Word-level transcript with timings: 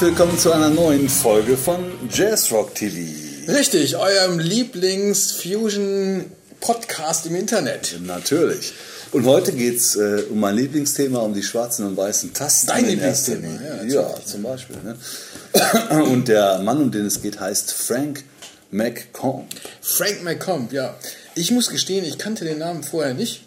Herzlich 0.00 0.18
willkommen 0.18 0.38
zu 0.38 0.50
einer 0.50 0.70
neuen 0.70 1.10
Folge 1.10 1.58
von 1.58 1.84
Jazzrock 2.10 2.74
TV. 2.74 3.52
Richtig, 3.52 3.98
eurem 3.98 4.38
Lieblings-Fusion-Podcast 4.38 7.26
im 7.26 7.34
Internet. 7.34 7.98
Natürlich. 8.06 8.72
Und 9.12 9.26
heute 9.26 9.52
geht 9.52 9.76
es 9.76 9.96
äh, 9.96 10.22
um 10.30 10.40
mein 10.40 10.56
Lieblingsthema, 10.56 11.18
um 11.18 11.34
die 11.34 11.42
schwarzen 11.42 11.84
und 11.84 11.98
weißen 11.98 12.32
Tasten. 12.32 12.68
Dein 12.68 12.86
Lieblingsthema, 12.86 13.60
ja, 13.62 13.82
Ja, 13.82 14.14
zum 14.24 14.42
Beispiel. 14.42 14.76
Ne? 14.82 14.96
Und 16.04 16.28
der 16.28 16.60
Mann, 16.60 16.80
um 16.80 16.90
den 16.90 17.04
es 17.04 17.20
geht, 17.20 17.38
heißt 17.38 17.70
Frank 17.70 18.24
McComb. 18.70 19.48
Frank 19.82 20.24
McComb, 20.24 20.72
ja. 20.72 20.96
Ich 21.34 21.50
muss 21.50 21.68
gestehen, 21.68 22.06
ich 22.06 22.16
kannte 22.16 22.46
den 22.46 22.56
Namen 22.56 22.84
vorher 22.84 23.12
nicht. 23.12 23.42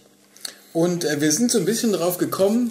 Und 0.72 1.04
äh, 1.04 1.20
wir 1.20 1.32
sind 1.32 1.50
so 1.50 1.58
ein 1.58 1.66
bisschen 1.66 1.94
drauf 1.94 2.20
gekommen 2.20 2.70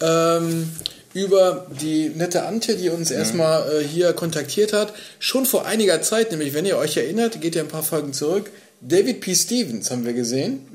ähm, 0.00 0.70
über 1.16 1.66
die 1.80 2.10
nette 2.10 2.44
Antje, 2.44 2.76
die 2.76 2.90
uns 2.90 3.10
erstmal 3.10 3.80
äh, 3.80 3.82
hier 3.82 4.12
kontaktiert 4.12 4.74
hat. 4.74 4.92
Schon 5.18 5.46
vor 5.46 5.64
einiger 5.64 6.02
Zeit, 6.02 6.30
nämlich 6.30 6.52
wenn 6.52 6.66
ihr 6.66 6.76
euch 6.76 6.98
erinnert, 6.98 7.40
geht 7.40 7.54
ja 7.54 7.62
ein 7.62 7.68
paar 7.68 7.82
Folgen 7.82 8.12
zurück. 8.12 8.50
David 8.82 9.22
P. 9.22 9.34
Stevens 9.34 9.90
haben 9.90 10.04
wir 10.04 10.12
gesehen 10.12 10.66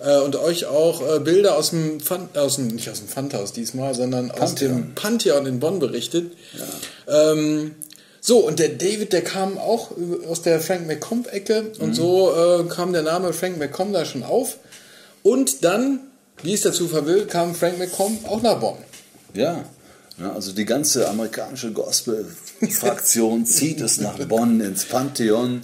äh, 0.00 0.18
und 0.20 0.36
euch 0.36 0.64
auch 0.64 1.16
äh, 1.16 1.20
Bilder 1.20 1.58
aus 1.58 1.70
dem, 1.70 2.00
Fan 2.00 2.30
aus 2.34 2.56
dem, 2.56 2.68
nicht 2.68 2.88
aus 2.88 3.00
dem 3.00 3.08
Pfandhaus 3.08 3.52
diesmal, 3.52 3.94
sondern 3.94 4.30
aus 4.30 4.54
dem 4.54 4.94
Pantheon 4.94 5.44
in 5.44 5.60
Bonn 5.60 5.78
berichtet. 5.78 6.32
Ähm, 7.06 7.72
so, 8.22 8.38
und 8.38 8.58
der 8.58 8.70
David, 8.70 9.12
der 9.12 9.22
kam 9.22 9.58
auch 9.58 9.90
aus 10.26 10.40
der 10.40 10.60
Frank 10.60 10.86
McComb-Ecke 10.86 11.72
und 11.80 11.94
so 11.94 12.32
äh, 12.32 12.64
kam 12.68 12.94
der 12.94 13.02
Name 13.02 13.34
Frank 13.34 13.58
McComb 13.58 13.92
da 13.92 14.06
schon 14.06 14.22
auf. 14.22 14.56
Und 15.22 15.62
dann, 15.64 16.00
wie 16.42 16.54
es 16.54 16.62
dazu 16.62 16.88
verwill, 16.88 17.26
kam 17.26 17.54
Frank 17.54 17.78
McComb 17.78 18.26
auch 18.26 18.40
nach 18.40 18.58
Bonn. 18.58 18.78
Ja. 19.34 19.66
Ja, 20.18 20.32
also 20.32 20.52
die 20.52 20.66
ganze 20.66 21.08
amerikanische 21.08 21.72
Gospel-Fraktion 21.72 23.46
zieht 23.46 23.80
es 23.80 23.98
nach 23.98 24.18
Bonn 24.26 24.60
ins 24.60 24.84
Pantheon. 24.84 25.62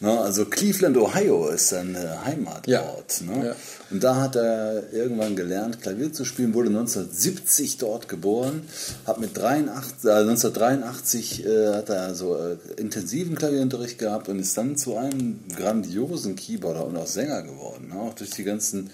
Ne? 0.00 0.20
Also 0.20 0.44
Cleveland, 0.44 0.96
Ohio 0.96 1.48
ist 1.48 1.68
sein 1.68 1.94
äh, 1.94 2.24
Heimatort. 2.24 2.66
Ja. 2.66 2.82
Ne? 3.22 3.46
Ja. 3.46 3.56
Und 3.90 4.04
da 4.04 4.16
hat 4.16 4.36
er 4.36 4.92
irgendwann 4.92 5.34
gelernt, 5.34 5.80
Klavier 5.80 6.12
zu 6.12 6.26
spielen, 6.26 6.52
wurde 6.52 6.68
1970 6.68 7.78
dort 7.78 8.08
geboren, 8.08 8.68
hat 9.06 9.18
mit 9.18 9.36
83, 9.36 10.04
äh, 10.04 10.12
1983 10.12 11.46
äh, 11.46 11.68
hat 11.74 11.88
er 11.88 12.14
so 12.14 12.36
äh, 12.36 12.56
intensiven 12.76 13.36
Klavierunterricht 13.36 13.98
gehabt 13.98 14.28
und 14.28 14.38
ist 14.38 14.56
dann 14.58 14.76
zu 14.76 14.96
einem 14.96 15.40
grandiosen 15.56 16.36
Keyboarder 16.36 16.84
und 16.84 16.96
auch 16.98 17.06
Sänger 17.06 17.42
geworden. 17.42 17.88
Ne? 17.88 17.98
Auch 17.98 18.14
durch 18.14 18.30
die 18.30 18.44
ganzen 18.44 18.90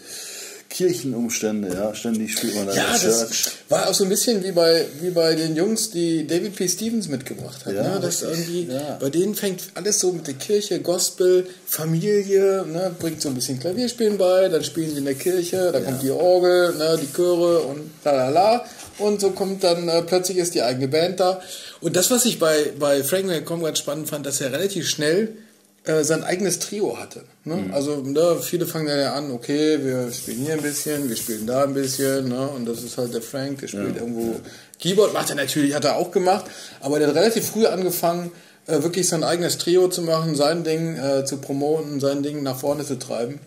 Kirchenumstände, 0.70 1.68
ja, 1.72 1.94
ständig 1.94 2.32
spielt 2.32 2.54
man 2.56 2.66
da 2.66 2.74
Ja, 2.74 2.92
das 2.92 3.00
Church. 3.28 3.46
war 3.68 3.88
auch 3.88 3.94
so 3.94 4.04
ein 4.04 4.10
bisschen 4.10 4.42
wie 4.42 4.52
bei, 4.52 4.84
wie 5.00 5.10
bei 5.10 5.34
den 5.34 5.54
Jungs, 5.54 5.90
die 5.90 6.26
David 6.26 6.56
P. 6.56 6.68
Stevens 6.68 7.08
mitgebracht 7.08 7.64
hat. 7.64 7.74
Ja, 7.74 7.94
ne? 7.94 8.00
das 8.00 8.22
irgendwie, 8.22 8.68
Ja. 8.70 8.96
Bei 9.00 9.08
denen 9.10 9.34
fängt 9.34 9.62
alles 9.74 10.00
so 10.00 10.12
mit 10.12 10.26
der 10.26 10.34
Kirche, 10.34 10.80
Gospel, 10.80 11.46
Familie, 11.66 12.64
ne? 12.66 12.94
bringt 12.98 13.20
so 13.22 13.28
ein 13.28 13.34
bisschen 13.34 13.60
Klavierspielen 13.60 14.18
bei, 14.18 14.48
dann 14.48 14.64
spielen 14.64 14.90
sie 14.90 14.98
in 14.98 15.04
der 15.04 15.14
Kirche, 15.14 15.70
dann 15.72 15.84
kommt 15.84 16.02
die 16.02 16.10
Orgel, 16.10 16.74
ne? 16.74 16.98
die 17.00 17.12
Chöre 17.12 17.60
und 17.60 17.90
la 18.04 18.12
la 18.12 18.28
la. 18.30 18.64
Und 18.98 19.20
so 19.20 19.30
kommt 19.30 19.64
dann 19.64 19.88
äh, 19.88 20.02
plötzlich 20.02 20.38
ist 20.38 20.54
die 20.54 20.62
eigene 20.62 20.88
Band 20.88 21.20
da. 21.20 21.40
Und 21.80 21.96
das, 21.96 22.10
was 22.10 22.24
ich 22.24 22.38
bei, 22.38 22.72
bei 22.78 23.02
Frank 23.02 23.26
McComb 23.26 23.62
ganz 23.64 23.78
spannend 23.78 24.08
fand, 24.08 24.24
dass 24.24 24.40
er 24.40 24.52
relativ 24.52 24.88
schnell 24.88 25.36
äh, 25.84 26.02
sein 26.02 26.24
eigenes 26.24 26.58
Trio 26.60 26.98
hatte. 26.98 27.24
Ne? 27.44 27.56
Mhm. 27.56 27.74
Also 27.74 27.96
ne, 27.96 28.38
viele 28.40 28.66
fangen 28.66 28.86
dann 28.86 28.98
ja 28.98 29.12
an, 29.12 29.30
okay, 29.30 29.78
wir 29.84 30.10
spielen 30.12 30.38
hier 30.38 30.54
ein 30.54 30.62
bisschen, 30.62 31.08
wir 31.08 31.16
spielen 31.16 31.46
da 31.46 31.64
ein 31.64 31.74
bisschen, 31.74 32.28
ne? 32.28 32.48
und 32.48 32.66
das 32.66 32.82
ist 32.82 32.96
halt 32.96 33.12
der 33.12 33.20
Frank, 33.20 33.60
der 33.60 33.68
spielt 33.68 33.96
irgendwo 33.96 34.40
Keyboard, 34.80 35.12
macht 35.12 35.30
er 35.30 35.36
natürlich, 35.36 35.74
hat 35.74 35.84
er 35.84 35.96
auch 35.96 36.10
gemacht, 36.10 36.46
aber 36.80 36.98
der 36.98 37.08
hat 37.08 37.16
relativ 37.16 37.46
früh 37.46 37.66
angefangen, 37.66 38.32
äh, 38.66 38.82
wirklich 38.82 39.08
sein 39.08 39.24
eigenes 39.24 39.58
Trio 39.58 39.88
zu 39.88 40.00
machen, 40.02 40.34
sein 40.34 40.64
Ding 40.64 40.96
äh, 40.96 41.26
zu 41.26 41.36
promoten, 41.36 42.00
sein 42.00 42.22
Ding 42.22 42.42
nach 42.42 42.58
vorne 42.58 42.84
zu 42.84 42.98
treiben 42.98 43.38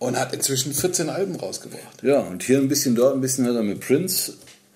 und 0.00 0.18
hat 0.18 0.34
inzwischen 0.34 0.72
14 0.74 1.08
Alben 1.08 1.36
rausgebracht. 1.36 2.02
Ja, 2.02 2.18
und 2.18 2.42
hier 2.42 2.58
ein 2.58 2.68
bisschen, 2.68 2.96
dort 2.96 3.14
ein 3.14 3.20
bisschen 3.20 3.46
hat 3.46 3.54
er 3.54 3.62
mit 3.62 3.80
Prince 3.80 4.32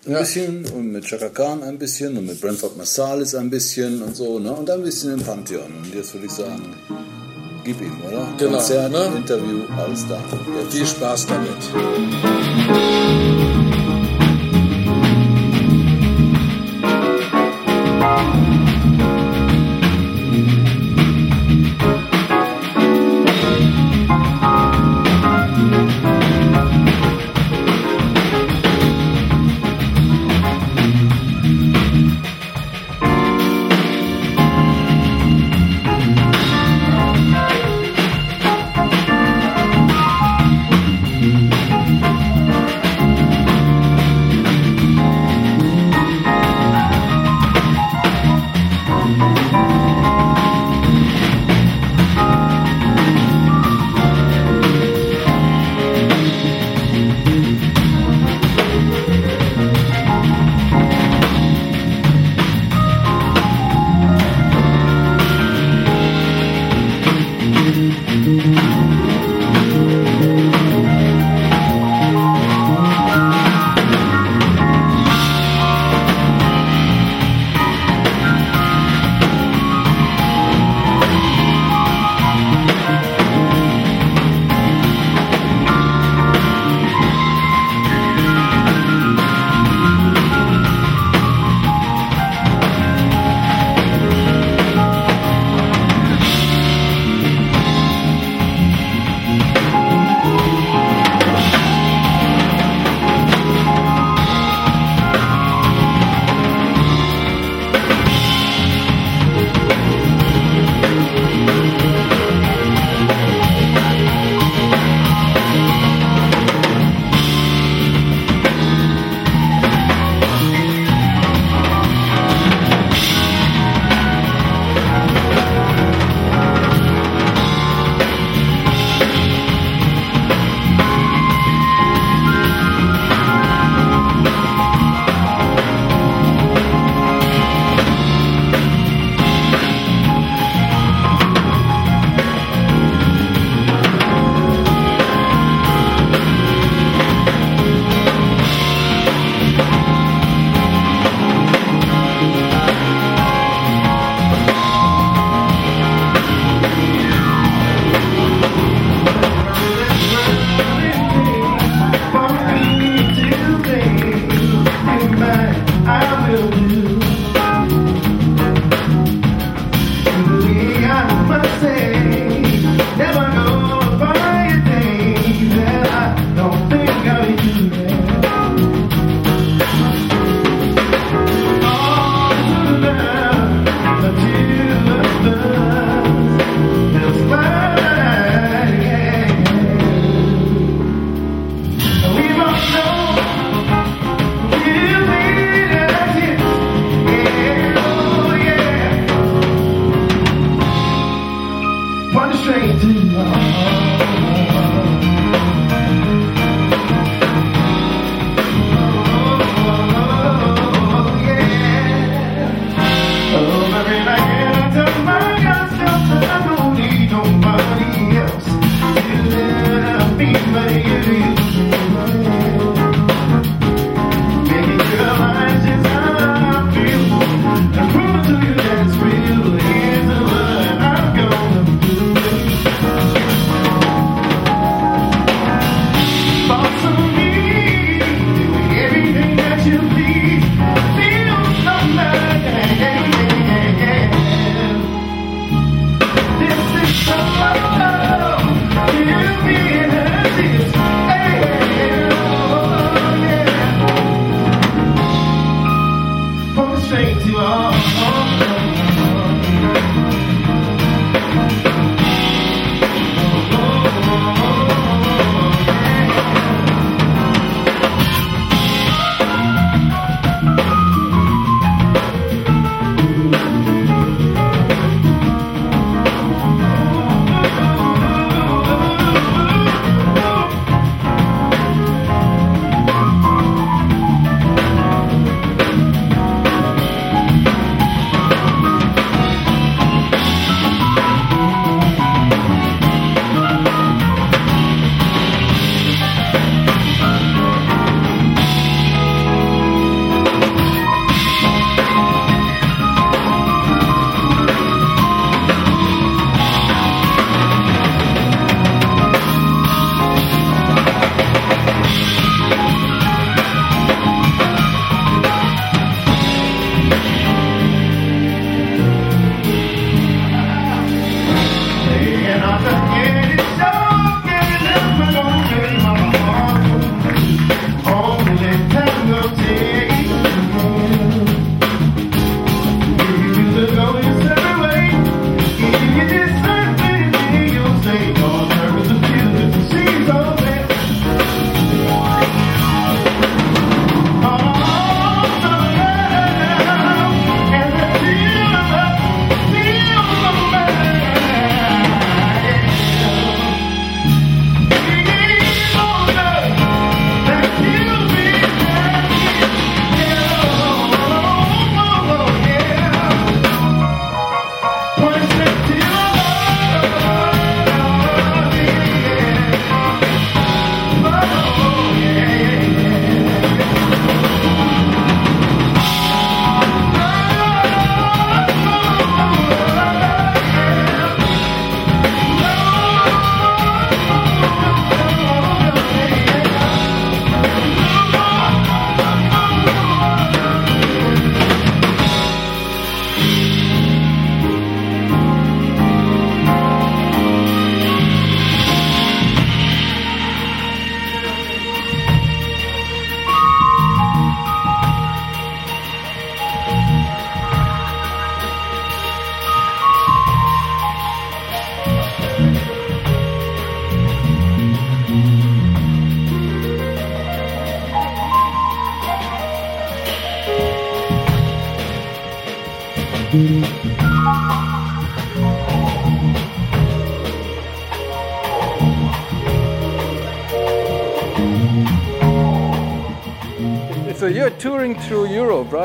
ein 0.06 0.12
Ja. 0.12 0.18
bisschen 0.20 0.64
und 0.74 0.92
mit 0.92 1.04
Chaka 1.04 1.28
Khan 1.28 1.62
ein 1.62 1.78
bisschen 1.78 2.16
und 2.16 2.26
mit 2.26 2.40
Brentford 2.40 2.76
Marsalis 2.76 3.34
ein 3.34 3.50
bisschen 3.50 4.02
und 4.02 4.16
so, 4.16 4.38
ne? 4.38 4.52
Und 4.52 4.68
dann 4.68 4.80
ein 4.80 4.84
bisschen 4.84 5.12
im 5.14 5.20
Pantheon. 5.20 5.70
Und 5.84 5.94
jetzt 5.94 6.14
würde 6.14 6.26
ich 6.26 6.32
sagen, 6.32 6.74
gib 7.64 7.80
ihm, 7.80 7.96
oder? 8.08 8.28
Genau, 8.38 8.52
Konzert, 8.58 8.92
ne? 8.92 9.12
Interview, 9.16 9.60
alles 9.76 10.06
da. 10.08 10.18
Jetzt. 10.62 10.72
Viel 10.74 10.86
Spaß 10.86 11.26
damit. 11.26 11.50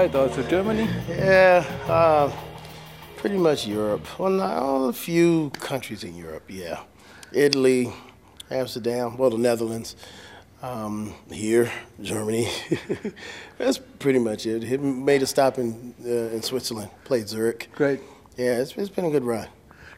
Right? 0.06 0.16
Also 0.16 0.44
Germany? 0.44 0.88
Yeah, 1.10 1.66
uh, 1.88 2.32
pretty 3.18 3.38
much 3.38 3.66
Europe. 3.66 4.06
Well, 4.20 4.30
not 4.30 4.90
a 4.90 4.94
few 4.94 5.50
countries 5.60 6.04
in 6.04 6.16
Europe. 6.16 6.44
Yeah, 6.48 6.82
Italy, 7.34 7.92
Amsterdam, 8.52 9.18
well, 9.18 9.32
the 9.32 9.40
Netherlands, 9.40 9.96
um, 10.62 11.16
here, 11.32 11.72
Germany. 12.04 12.48
That's 13.58 13.80
pretty 13.98 14.20
much 14.20 14.46
it. 14.46 14.62
He 14.62 14.78
made 14.78 15.24
a 15.24 15.26
stop 15.26 15.58
in 15.58 15.96
uh, 16.06 16.36
in 16.36 16.44
Switzerland. 16.44 16.92
Played 17.04 17.28
Zurich. 17.28 17.70
Great. 17.74 18.00
Yeah, 18.38 18.62
it's, 18.62 18.78
it's 18.78 18.90
been 18.90 19.06
a 19.06 19.10
good 19.12 19.24
run. 19.24 19.48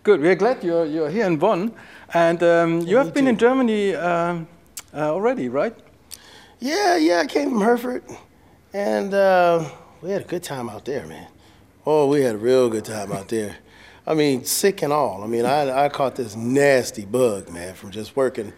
Good. 0.04 0.22
We're 0.22 0.36
glad 0.36 0.64
you're, 0.64 0.86
you're 0.86 1.10
here 1.10 1.26
in 1.26 1.36
Bonn. 1.36 1.74
And 2.14 2.42
um, 2.44 2.80
you 2.80 2.96
Yeah, 2.96 3.04
have 3.04 3.14
been 3.14 3.28
in. 3.28 3.38
Germany 3.38 3.94
um, 3.96 4.48
uh, 4.94 5.12
already, 5.12 5.50
right? 5.50 5.76
Yeah, 6.62 6.96
yeah, 6.96 7.20
I 7.20 7.26
came 7.26 7.50
from 7.50 7.62
Herford, 7.62 8.04
and 8.74 9.14
uh, 9.14 9.70
we 10.02 10.12
had 10.12 10.22
a 10.22 10.26
good 10.26 10.44
time 10.44 10.70
out 10.70 10.86
there, 10.86 11.06
man. 11.08 11.28
Oh, 11.86 12.08
we 12.08 12.22
had 12.22 12.36
a 12.36 12.38
real 12.38 12.70
good 12.70 12.86
time 12.86 13.12
out 13.12 13.30
there. 13.30 13.58
I 14.06 14.14
mean, 14.14 14.46
sick 14.46 14.82
and 14.82 14.94
all. 14.94 15.24
I 15.24 15.28
mean, 15.28 15.46
I, 15.46 15.86
I 15.86 15.90
caught 15.90 16.16
this 16.16 16.36
nasty 16.36 17.06
bug, 17.06 17.50
man, 17.50 17.74
from 17.74 17.92
just 17.92 18.16
working 18.16 18.54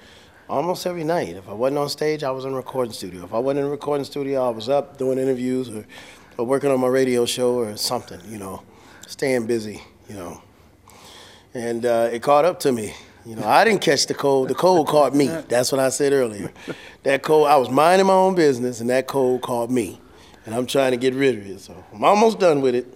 almost 0.50 0.86
every 0.86 1.04
night. 1.04 1.36
If 1.36 1.48
I 1.48 1.54
wasn't 1.54 1.80
on 1.80 1.90
stage, 1.90 2.24
I 2.24 2.32
was 2.32 2.46
in 2.46 2.54
a 2.54 2.56
recording 2.56 2.94
studio. 2.94 3.24
If 3.24 3.34
I 3.34 3.40
wasn't 3.40 3.62
in 3.62 3.66
a 3.66 3.70
recording 3.70 4.04
studio, 4.04 4.46
I 4.46 4.50
was 4.50 4.70
up 4.70 4.98
doing 4.98 5.18
interviews 5.18 5.70
or, 5.70 5.86
or 6.38 6.46
working 6.46 6.72
on 6.72 6.80
my 6.80 6.88
radio 6.88 7.26
show 7.26 7.56
or 7.56 7.78
something, 7.78 8.20
you 8.28 8.38
know, 8.38 8.64
staying 9.08 9.48
busy, 9.48 9.82
you 10.08 10.16
know. 10.16 10.42
And 11.54 11.86
uh, 11.86 12.10
it 12.12 12.22
caught 12.22 12.46
up 12.46 12.60
to 12.62 12.72
me. 12.72 12.94
You 13.26 13.36
know, 13.36 13.48
I 13.48 13.64
didn't 13.64 13.82
catch 13.82 14.08
the 14.08 14.14
cold. 14.14 14.50
The 14.50 14.56
cold 14.56 14.88
caught 14.88 15.16
me. 15.16 15.28
That's 15.28 15.72
what 15.72 15.80
I 15.80 15.90
said 15.90 16.14
earlier. 16.14 16.52
That 17.04 17.22
cold, 17.22 17.48
I 17.48 17.58
was 17.58 17.70
minding 17.70 18.08
my 18.08 18.14
own 18.14 18.36
business, 18.36 18.82
and 18.82 18.90
that 18.90 19.08
cold 19.08 19.42
caught 19.42 19.70
me. 19.70 20.00
And 20.50 20.58
I'm 20.58 20.66
trying 20.66 20.90
to 20.94 20.98
get 20.98 21.14
rid 21.14 21.38
of 21.38 21.46
it. 21.46 21.60
So 21.60 21.76
I'm 21.94 22.04
almost 22.04 22.40
done 22.40 22.60
with 22.62 22.74
it. 22.74 22.88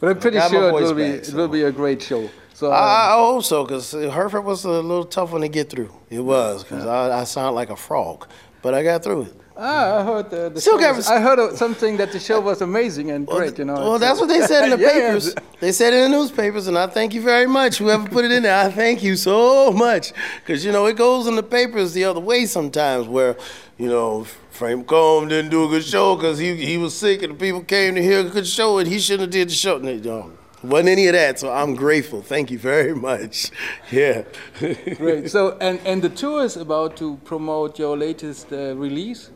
But 0.00 0.08
I'm 0.08 0.18
pretty 0.18 0.40
sure 0.40 0.68
it 0.68 0.72
will, 0.72 0.92
be, 0.92 1.12
back, 1.12 1.28
it 1.28 1.32
will 1.32 1.46
be 1.46 1.62
a 1.62 1.70
great 1.70 2.02
show. 2.02 2.28
So, 2.54 2.66
um, 2.66 2.72
I, 2.74 2.76
I 2.76 3.12
hope 3.14 3.44
so, 3.44 3.62
because 3.64 3.92
Herford 3.92 4.44
was 4.44 4.64
a 4.64 4.68
little 4.68 5.04
tough 5.04 5.30
one 5.30 5.42
to 5.42 5.48
get 5.48 5.70
through. 5.70 5.94
It 6.10 6.18
was, 6.18 6.64
because 6.64 6.86
I, 6.86 7.20
I 7.20 7.24
sound 7.24 7.54
like 7.54 7.70
a 7.70 7.76
frog. 7.76 8.26
But 8.62 8.74
I 8.74 8.82
got 8.82 9.04
through 9.04 9.22
it. 9.22 9.34
ah, 9.56 10.00
I 10.00 10.04
heard 10.04 10.30
the, 10.30 10.50
the 10.50 10.60
Still 10.60 10.76
got 10.76 10.96
was- 10.96 11.06
I 11.06 11.20
heard 11.20 11.56
something 11.56 11.96
that 11.98 12.10
the 12.10 12.18
show 12.18 12.40
was 12.40 12.62
amazing 12.62 13.12
and 13.12 13.28
Well, 13.28 13.38
great, 13.38 13.56
you 13.56 13.64
know. 13.64 13.74
Well, 13.74 13.98
that's 14.00 14.18
what 14.18 14.28
they 14.28 14.40
said 14.40 14.64
in 14.64 14.70
the 14.70 14.84
Yeah, 14.84 14.92
yeah. 14.96 15.06
papers. 15.06 15.34
They 15.60 15.70
said 15.70 15.94
in 15.94 16.10
the 16.10 16.16
newspapers, 16.18 16.66
and 16.66 16.76
I 16.76 16.88
thank 16.88 17.14
you 17.14 17.22
very 17.22 17.46
much. 17.46 17.78
Whoever 17.78 18.08
put 18.08 18.24
it 18.24 18.32
in 18.32 18.42
there, 18.42 18.58
I 18.66 18.70
thank 18.72 19.04
you 19.04 19.14
so 19.14 19.70
much. 19.72 20.12
Because, 20.40 20.64
you 20.64 20.72
know, 20.72 20.86
it 20.86 20.96
goes 20.96 21.28
in 21.28 21.36
the 21.36 21.42
papers 21.44 21.92
the 21.92 22.04
other 22.04 22.20
way 22.20 22.44
sometimes 22.46 23.06
where, 23.06 23.36
you 23.78 23.88
know, 23.88 24.26
Frank 24.54 24.86
Combe 24.86 25.26
didn't 25.26 25.50
do 25.50 25.64
a 25.64 25.68
good 25.68 25.82
show 25.82 26.14
because 26.14 26.38
he, 26.38 26.54
he 26.54 26.78
was 26.78 26.96
sick 26.96 27.24
and 27.24 27.32
the 27.32 27.36
people 27.36 27.60
came 27.62 27.96
to 27.96 28.02
hear 28.02 28.20
a 28.20 28.30
good 28.30 28.46
show 28.46 28.78
and 28.78 28.86
he 28.88 29.00
shouldn't 29.00 29.22
have 29.22 29.30
did 29.30 29.48
the 29.48 29.52
show. 29.52 29.76
And 29.78 30.00
they. 30.00 30.24
Wasn't 30.62 30.88
any 30.88 31.08
of 31.08 31.14
that, 31.14 31.40
so 31.40 31.52
I'm 31.52 31.74
grateful. 31.74 32.22
Thank 32.22 32.52
you 32.52 32.58
very 32.58 32.94
much. 33.08 33.50
Yeah. 33.90 34.22
Great. 34.60 35.28
So, 35.28 35.58
and, 35.60 35.80
and 35.84 36.00
the 36.00 36.08
tour 36.08 36.44
is 36.44 36.56
about 36.56 36.96
to 36.98 37.16
promote 37.24 37.80
your 37.80 37.96
latest 37.96 38.52
uh, 38.52 38.76
release. 38.76 39.22
Is 39.22 39.32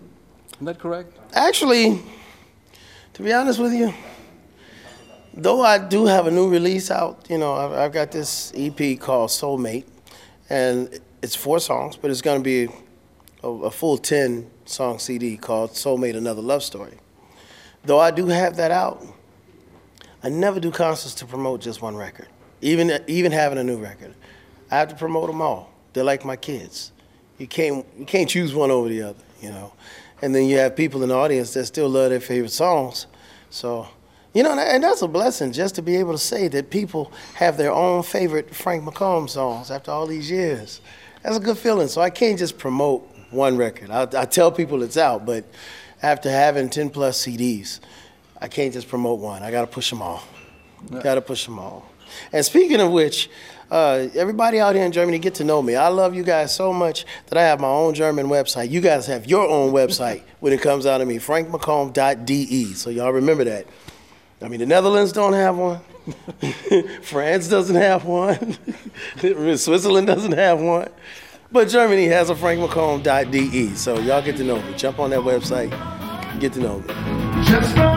that 0.61 0.79
correct? 0.79 1.19
Actually, 1.35 2.01
to 3.15 3.23
be 3.25 3.33
honest 3.33 3.59
with 3.59 3.73
you, 3.73 3.93
though 5.35 5.63
I 5.63 5.79
do 5.79 6.07
have 6.07 6.29
a 6.29 6.31
new 6.31 6.49
release 6.49 6.93
out, 6.93 7.27
you 7.29 7.39
know, 7.39 7.55
I've, 7.55 7.73
I've 7.73 7.93
got 7.93 8.13
this 8.13 8.53
EP 8.55 9.01
called 9.01 9.31
Soulmate, 9.31 9.85
and 10.49 11.01
it's 11.23 11.35
four 11.35 11.59
songs, 11.59 11.97
but 11.97 12.13
it's 12.13 12.23
going 12.23 12.39
to 12.39 12.45
be 12.45 12.73
a, 13.43 13.49
a 13.49 13.71
full 13.73 13.99
10 13.99 14.49
song 14.69 14.99
CD 14.99 15.37
called 15.37 15.71
Soulmate 15.71 16.17
Another 16.17 16.43
Love 16.43 16.63
Story. 16.63 16.95
though 17.85 17.99
I 17.99 18.11
do 18.11 18.27
have 18.27 18.57
that 18.57 18.71
out, 18.71 19.05
I 20.23 20.29
never 20.29 20.61
do 20.61 20.71
concerts 20.71 21.15
to 21.17 21.27
promote 21.27 21.61
just 21.61 21.81
one 21.81 21.97
record. 21.97 22.29
Even 22.61 22.91
even 23.07 23.33
having 23.33 23.59
a 23.59 23.65
new 23.65 23.79
record, 23.79 24.15
I 24.71 24.77
have 24.79 24.89
to 24.89 24.95
promote 24.95 25.29
them 25.29 25.41
all. 25.41 25.71
They're 25.93 26.05
like 26.05 26.25
my 26.25 26.37
kids. 26.37 26.93
You 27.39 27.47
can't 27.47 27.87
you 27.97 28.05
can't 28.05 28.29
choose 28.29 28.55
one 28.55 28.71
over 28.71 28.89
the 28.89 29.03
other, 29.03 29.25
you 29.41 29.51
know. 29.51 29.73
And 30.21 30.35
then 30.35 30.47
you 30.47 30.59
have 30.59 30.75
people 30.75 31.03
in 31.03 31.11
the 31.11 31.15
audience 31.15 31.55
that 31.55 31.67
still 31.67 31.89
love 31.89 32.11
their 32.11 32.21
favorite 32.21 32.51
songs. 32.51 33.07
So, 33.51 33.87
you 34.35 34.43
know, 34.43 34.59
and 34.59 34.83
that's 34.83 35.03
a 35.03 35.09
blessing 35.09 35.53
just 35.53 35.77
to 35.77 35.83
be 35.83 35.97
able 35.97 36.13
to 36.13 36.19
say 36.19 36.49
that 36.49 36.71
people 36.71 37.13
have 37.35 37.57
their 37.57 37.73
own 37.73 38.03
favorite 38.03 38.53
Frank 38.55 38.83
McComb 38.83 39.31
songs 39.31 39.71
after 39.71 39.93
all 39.93 40.07
these 40.07 40.29
years. 40.31 40.81
That's 41.23 41.37
a 41.37 41.41
good 41.41 41.59
feeling. 41.59 41.87
So 41.87 42.01
I 42.01 42.11
can't 42.11 42.39
just 42.39 42.59
promote 42.59 43.09
one 43.31 43.57
record. 43.57 43.91
I, 43.91 44.03
I 44.03 44.25
tell 44.25 44.51
people 44.51 44.83
it's 44.83 44.97
out, 44.97 45.27
but 45.27 45.45
after 46.03 46.31
having 46.31 46.71
10 46.71 46.91
plus 46.91 47.25
CDs, 47.25 47.81
I 48.41 48.49
can't 48.49 48.73
just 48.73 48.89
promote 48.89 49.19
one. 49.21 49.43
I 49.43 49.51
got 49.51 49.63
to 49.63 49.67
push 49.67 49.91
them 49.91 50.03
all. 50.03 50.23
Got 51.03 51.17
to 51.17 51.21
push 51.21 51.45
them 51.45 51.59
all. 51.59 51.91
And 52.33 52.45
speaking 52.45 52.81
of 52.81 52.91
which, 52.93 53.29
uh, 53.71 54.09
everybody 54.15 54.61
out 54.61 54.75
here 54.75 54.85
in 54.85 54.93
Germany 54.93 55.19
get 55.19 55.35
to 55.37 55.45
know 55.45 55.61
me. 55.61 55.77
I 55.77 55.89
love 55.89 56.15
you 56.15 56.23
guys 56.23 56.55
so 56.55 56.73
much 56.73 57.05
that 57.27 57.37
I 57.37 57.43
have 57.43 57.61
my 57.61 57.69
own 57.69 57.95
German 57.95 58.27
website. 58.27 58.71
You 58.71 58.81
guys 58.81 59.07
have 59.07 59.27
your 59.27 59.49
own 59.49 59.73
website 59.73 60.23
when 60.41 60.53
it 60.53 60.63
comes 60.63 60.87
out 60.87 61.01
of 61.01 61.09
me, 61.09 61.17
frankmccomb.de. 61.17 62.73
So 62.75 62.91
y'all 62.91 63.13
remember 63.13 63.45
that. 63.45 63.67
I 64.41 64.49
mean, 64.49 64.61
the 64.61 64.67
Netherlands 64.67 65.13
don't 65.13 65.33
have 65.33 65.57
one. 65.57 65.81
France 67.03 67.49
doesn't 67.49 67.77
have 67.77 68.05
one. 68.05 68.57
Switzerland 69.57 70.07
doesn't 70.07 70.33
have 70.33 70.61
one. 70.61 70.89
But 71.51 71.69
Germany 71.69 72.07
has 72.07 72.29
a 72.31 72.35
frankmccomb.de. 72.35 73.75
So 73.75 73.99
y'all 73.99 74.23
get 74.23 74.37
to 74.37 74.45
know 74.45 74.61
me. 74.61 74.75
Jump 74.75 74.99
on 74.99 75.11
that 75.11 75.21
website, 75.21 75.71
get 76.41 76.53
to 76.55 76.61
know 76.61 76.81
me. 76.81 77.88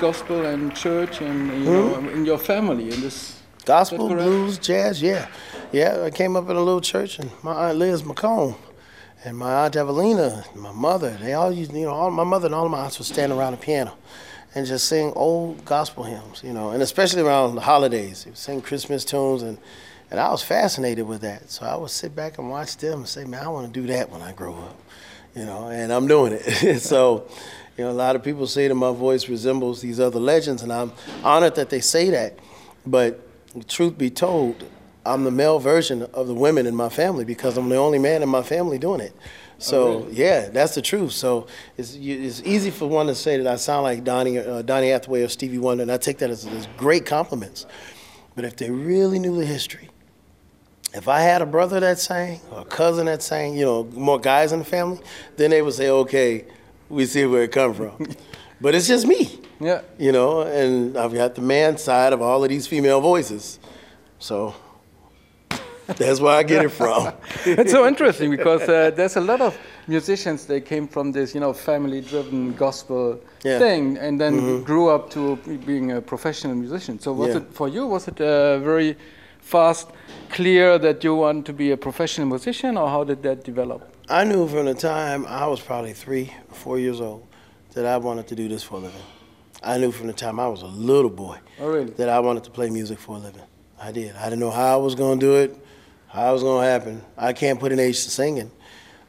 Gospel 0.00 0.46
and 0.46 0.74
church 0.74 1.20
and 1.20 1.48
you 1.48 1.64
hmm? 1.64 2.04
know 2.04 2.10
in 2.10 2.24
your 2.24 2.38
family 2.38 2.84
in 2.84 3.00
this. 3.00 3.40
Gospel, 3.64 4.08
blues, 4.08 4.58
jazz, 4.58 5.02
yeah. 5.02 5.28
Yeah, 5.72 6.02
I 6.02 6.10
came 6.10 6.36
up 6.36 6.48
in 6.48 6.56
a 6.56 6.60
little 6.62 6.80
church, 6.80 7.18
and 7.18 7.30
my 7.42 7.68
aunt 7.68 7.78
Liz 7.78 8.02
McComb 8.02 8.56
and 9.24 9.36
my 9.36 9.64
aunt 9.64 9.76
Evelina, 9.76 10.44
and 10.52 10.62
my 10.62 10.72
mother, 10.72 11.10
they 11.20 11.34
all 11.34 11.52
used, 11.52 11.72
you 11.74 11.82
know, 11.82 11.90
all 11.90 12.10
my 12.10 12.24
mother 12.24 12.46
and 12.46 12.54
all 12.54 12.64
of 12.64 12.70
my 12.70 12.78
aunts 12.78 12.98
would 12.98 13.06
stand 13.06 13.32
around 13.32 13.52
the 13.52 13.58
piano 13.58 13.94
and 14.54 14.66
just 14.66 14.88
sing 14.88 15.12
old 15.14 15.64
gospel 15.64 16.04
hymns, 16.04 16.42
you 16.42 16.52
know, 16.52 16.70
and 16.70 16.82
especially 16.82 17.22
around 17.22 17.54
the 17.54 17.60
holidays. 17.60 18.24
They 18.24 18.30
would 18.30 18.38
sing 18.38 18.62
Christmas 18.62 19.04
tunes, 19.04 19.42
and, 19.42 19.58
and 20.10 20.18
I 20.18 20.30
was 20.30 20.42
fascinated 20.42 21.06
with 21.06 21.20
that. 21.20 21.50
So 21.50 21.66
I 21.66 21.76
would 21.76 21.90
sit 21.90 22.14
back 22.14 22.38
and 22.38 22.48
watch 22.48 22.76
them 22.76 23.00
and 23.00 23.08
say, 23.08 23.24
man, 23.24 23.44
I 23.44 23.48
want 23.48 23.72
to 23.72 23.80
do 23.80 23.86
that 23.88 24.10
when 24.10 24.22
I 24.22 24.32
grow 24.32 24.54
up, 24.54 24.78
you 25.34 25.44
know, 25.44 25.68
and 25.68 25.92
I'm 25.92 26.06
doing 26.06 26.32
it. 26.32 26.80
so, 26.80 27.28
you 27.78 27.84
know, 27.84 27.90
a 27.90 27.92
lot 27.92 28.16
of 28.16 28.24
people 28.24 28.46
say 28.48 28.66
that 28.66 28.74
my 28.74 28.92
voice 28.92 29.28
resembles 29.28 29.80
these 29.80 30.00
other 30.00 30.18
legends, 30.18 30.62
and 30.62 30.72
I'm 30.72 30.92
honored 31.22 31.54
that 31.54 31.70
they 31.70 31.80
say 31.80 32.10
that. 32.10 32.36
But 32.84 33.20
truth 33.68 33.96
be 33.96 34.10
told, 34.10 34.64
I'm 35.06 35.22
the 35.24 35.30
male 35.30 35.60
version 35.60 36.02
of 36.12 36.26
the 36.26 36.34
women 36.34 36.66
in 36.66 36.74
my 36.74 36.88
family 36.88 37.24
because 37.24 37.56
I'm 37.56 37.68
the 37.68 37.76
only 37.76 37.98
man 38.00 38.22
in 38.22 38.28
my 38.28 38.42
family 38.42 38.78
doing 38.78 39.00
it. 39.00 39.14
So 39.58 40.08
yeah, 40.10 40.48
that's 40.50 40.74
the 40.74 40.82
truth. 40.82 41.12
So 41.12 41.46
it's 41.76 41.94
you- 41.96 42.20
it's 42.20 42.42
easy 42.44 42.70
for 42.70 42.86
one 42.86 43.06
to 43.06 43.14
say 43.14 43.36
that 43.38 43.46
I 43.46 43.56
sound 43.56 43.84
like 43.84 44.04
Donnie 44.04 44.38
uh, 44.38 44.62
Donny 44.62 44.90
Hathaway 44.90 45.22
or 45.22 45.28
Stevie 45.28 45.58
Wonder, 45.58 45.82
and 45.82 45.90
I 45.92 45.96
take 45.96 46.18
that 46.18 46.30
as, 46.30 46.46
as 46.46 46.66
great 46.76 47.06
compliments. 47.06 47.64
But 48.36 48.44
if 48.44 48.56
they 48.56 48.70
really 48.70 49.18
knew 49.18 49.36
the 49.36 49.44
history, 49.46 49.88
if 50.94 51.08
I 51.08 51.20
had 51.20 51.42
a 51.42 51.46
brother 51.46 51.80
that 51.80 51.98
sang 51.98 52.40
or 52.52 52.60
a 52.60 52.64
cousin 52.64 53.06
that 53.06 53.20
sang, 53.22 53.56
you 53.56 53.64
know, 53.64 53.84
more 53.94 54.20
guys 54.20 54.52
in 54.52 54.60
the 54.60 54.64
family, 54.64 55.00
then 55.36 55.50
they 55.50 55.60
would 55.62 55.74
say, 55.74 55.88
okay, 55.90 56.44
we 56.88 57.06
see 57.06 57.24
where 57.26 57.42
it 57.44 57.52
come 57.52 57.74
from. 57.74 58.06
but 58.60 58.74
it's 58.74 58.86
just 58.88 59.06
me 59.06 59.40
Yeah. 59.60 59.82
you 59.98 60.12
know, 60.12 60.42
and 60.42 60.96
I've 60.96 61.12
got 61.14 61.34
the 61.34 61.42
man 61.42 61.76
side 61.78 62.12
of 62.12 62.20
all 62.22 62.42
of 62.42 62.48
these 62.48 62.66
female 62.66 63.00
voices. 63.00 63.58
So 64.18 64.54
that's 65.86 66.20
where 66.20 66.34
I 66.36 66.42
get 66.42 66.64
it 66.64 66.68
from. 66.70 67.12
it's 67.46 67.70
so 67.72 67.86
interesting 67.86 68.30
because 68.30 68.62
uh, 68.68 68.90
there's 68.94 69.16
a 69.16 69.20
lot 69.20 69.40
of 69.40 69.56
musicians 69.86 70.44
they 70.46 70.60
came 70.60 70.86
from 70.86 71.12
this 71.12 71.34
you 71.34 71.40
know 71.40 71.52
family 71.52 72.00
driven 72.02 72.52
gospel 72.54 73.18
Yeah. 73.44 73.58
thing 73.58 73.96
and 73.98 74.20
then 74.20 74.62
grew 74.64 74.88
up 74.90 75.08
to 75.10 75.36
being 75.66 75.92
a 75.92 76.00
professional 76.02 76.54
musician 76.54 76.98
so 77.00 77.12
was 77.12 77.28
Yeah. 77.28 77.36
it 77.40 77.44
for 77.54 77.68
you 77.68 77.86
was 77.86 78.06
it 78.08 78.20
uh, 78.20 78.58
very 78.58 78.96
fast 79.40 79.88
clear 80.28 80.78
that 80.78 81.02
you 81.04 81.14
want 81.14 81.46
to 81.46 81.52
be 81.54 81.70
a 81.72 81.76
professional 81.76 82.28
musician 82.28 82.76
or 82.76 82.88
how 82.90 83.02
did 83.04 83.22
that 83.22 83.44
develop 83.44 83.80
I 84.10 84.24
knew 84.24 84.48
from 84.48 84.64
the 84.66 84.74
time 84.74 85.26
I 85.26 85.46
was 85.46 85.60
probably 85.60 85.92
three, 85.92 86.32
four 86.52 86.78
years 86.78 87.00
old 87.00 87.26
that 87.74 87.84
I 87.84 87.98
wanted 87.98 88.26
to 88.28 88.34
do 88.34 88.48
this 88.48 88.62
for 88.62 88.76
a 88.76 88.78
living. 88.80 89.00
I 89.62 89.76
knew 89.76 89.90
from 89.92 90.06
the 90.06 90.12
time 90.12 90.40
I 90.40 90.48
was 90.48 90.62
a 90.62 90.66
little 90.66 91.10
boy 91.10 91.38
Oh, 91.60 91.68
really? 91.68 91.90
that 91.92 92.08
I 92.08 92.20
wanted 92.20 92.44
to 92.44 92.50
play 92.50 92.70
music 92.70 92.98
for 92.98 93.16
a 93.16 93.18
living. 93.18 93.42
I 93.80 93.92
did. 93.92 94.14
I 94.16 94.24
didn't 94.24 94.40
know 94.40 94.50
how 94.50 94.74
I 94.74 94.76
was 94.82 94.94
going 94.94 95.20
to 95.20 95.26
do 95.26 95.34
it, 95.36 95.56
how 96.08 96.30
it 96.30 96.32
was 96.32 96.42
going 96.42 96.64
to 96.64 96.70
happen. 96.70 97.02
I 97.16 97.32
can't 97.32 97.60
put 97.60 97.70
an 97.72 97.78
age 97.78 98.02
to 98.04 98.10
singing, 98.10 98.50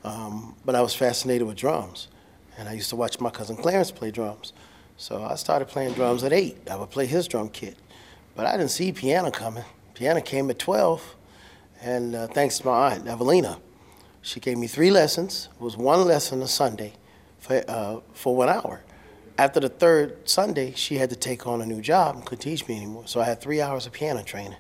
um, 0.04 0.56
but 0.66 0.76
I 0.76 0.82
was 0.82 0.94
fascinated 0.94 1.48
with 1.48 1.56
drums. 1.58 2.08
And 2.58 2.68
I 2.68 2.74
used 2.74 2.90
to 2.90 2.96
watch 2.98 3.20
my 3.22 3.30
cousin 3.30 3.56
Clarence 3.56 3.92
play 3.92 4.12
drums. 4.12 4.52
So 4.98 5.24
I 5.24 5.36
started 5.36 5.70
playing 5.70 5.94
drums 5.94 6.24
at 6.26 6.34
eight. 6.34 6.70
I 6.70 6.76
would 6.76 6.90
play 6.90 7.06
his 7.06 7.26
drum 7.28 7.48
kit. 7.50 7.78
But 8.36 8.46
I 8.48 8.58
didn't 8.58 8.72
see 8.72 8.92
piano 8.92 9.32
coming. 9.32 9.64
Piano 9.94 10.20
came 10.20 10.50
at 10.50 10.60
12. 10.60 11.16
And 11.82 12.16
uh, 12.16 12.28
thanks 12.28 12.58
to 12.60 12.66
my 12.68 12.92
aunt, 12.96 13.08
Evelina, 13.08 13.60
she 14.22 14.40
gave 14.40 14.58
me 14.58 14.68
three 14.68 14.92
lessons. 14.92 15.50
It 15.54 15.62
was 15.62 15.78
one 15.78 16.06
lesson 16.06 16.42
a 16.42 16.48
Sunday 16.48 16.94
for, 17.40 17.64
uh, 17.68 18.00
for 18.14 18.36
one 18.36 18.50
hour. 18.50 18.82
After 19.38 19.60
the 19.60 19.70
third 19.70 20.28
Sunday, 20.30 20.74
she 20.76 20.96
had 20.96 21.10
to 21.12 21.16
take 21.16 21.48
on 21.48 21.62
a 21.62 21.66
new 21.66 21.82
job 21.82 22.16
and 22.16 22.26
couldn't 22.26 22.42
teach 22.42 22.68
me 22.68 22.76
anymore. 22.76 23.04
So 23.06 23.22
I 23.22 23.26
had 23.26 23.40
three 23.40 23.62
hours 23.62 23.86
of 23.86 23.94
piano 23.94 24.22
training. 24.22 24.58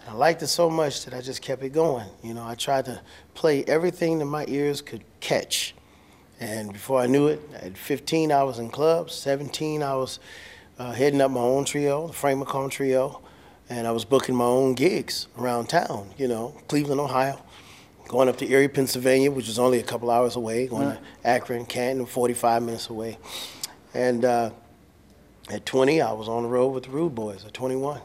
And 0.00 0.10
I 0.10 0.12
liked 0.12 0.42
it 0.42 0.48
so 0.48 0.68
much 0.68 1.04
that 1.06 1.14
I 1.14 1.22
just 1.22 1.40
kept 1.40 1.62
it 1.62 1.70
going. 1.70 2.08
You 2.22 2.34
know, 2.34 2.44
I 2.44 2.54
tried 2.54 2.84
to 2.86 3.00
play 3.34 3.64
everything 3.64 4.18
that 4.18 4.26
my 4.26 4.44
ears 4.46 4.82
could 4.82 5.02
catch. 5.20 5.74
And 6.38 6.72
before 6.72 7.00
I 7.00 7.06
knew 7.06 7.28
it, 7.28 7.40
at 7.54 7.78
15, 7.78 8.32
I 8.32 8.42
was 8.42 8.58
in 8.58 8.68
clubs. 8.68 9.14
17, 9.14 9.82
I 9.82 9.94
was 9.94 10.20
uh, 10.78 10.92
heading 10.92 11.20
up 11.22 11.30
my 11.30 11.40
own 11.40 11.64
trio, 11.64 12.08
the 12.08 12.12
Frank 12.12 12.46
McComb 12.46 12.70
Trio. 12.70 13.22
And 13.70 13.86
I 13.86 13.92
was 13.92 14.04
booking 14.04 14.34
my 14.34 14.44
own 14.44 14.74
gigs 14.74 15.28
around 15.38 15.68
town, 15.68 16.10
you 16.18 16.28
know, 16.28 16.54
Cleveland, 16.68 17.00
Ohio 17.00 17.40
going 18.10 18.28
up 18.28 18.36
to 18.36 18.50
Erie, 18.50 18.66
Pennsylvania, 18.66 19.30
which 19.30 19.46
was 19.46 19.56
only 19.56 19.78
a 19.78 19.84
couple 19.84 20.10
hours 20.10 20.34
away, 20.34 20.66
going 20.66 20.88
to 20.90 20.98
Akron, 21.22 21.64
Canton, 21.64 22.06
45 22.06 22.60
minutes 22.64 22.88
away. 22.90 23.16
And 23.94 24.24
uh, 24.24 24.50
at 25.48 25.64
20, 25.64 26.00
I 26.02 26.10
was 26.12 26.28
on 26.28 26.42
the 26.42 26.48
road 26.48 26.70
with 26.70 26.84
the 26.84 26.90
Rude 26.90 27.14
Boys 27.14 27.44
at 27.44 27.54
21. 27.54 28.00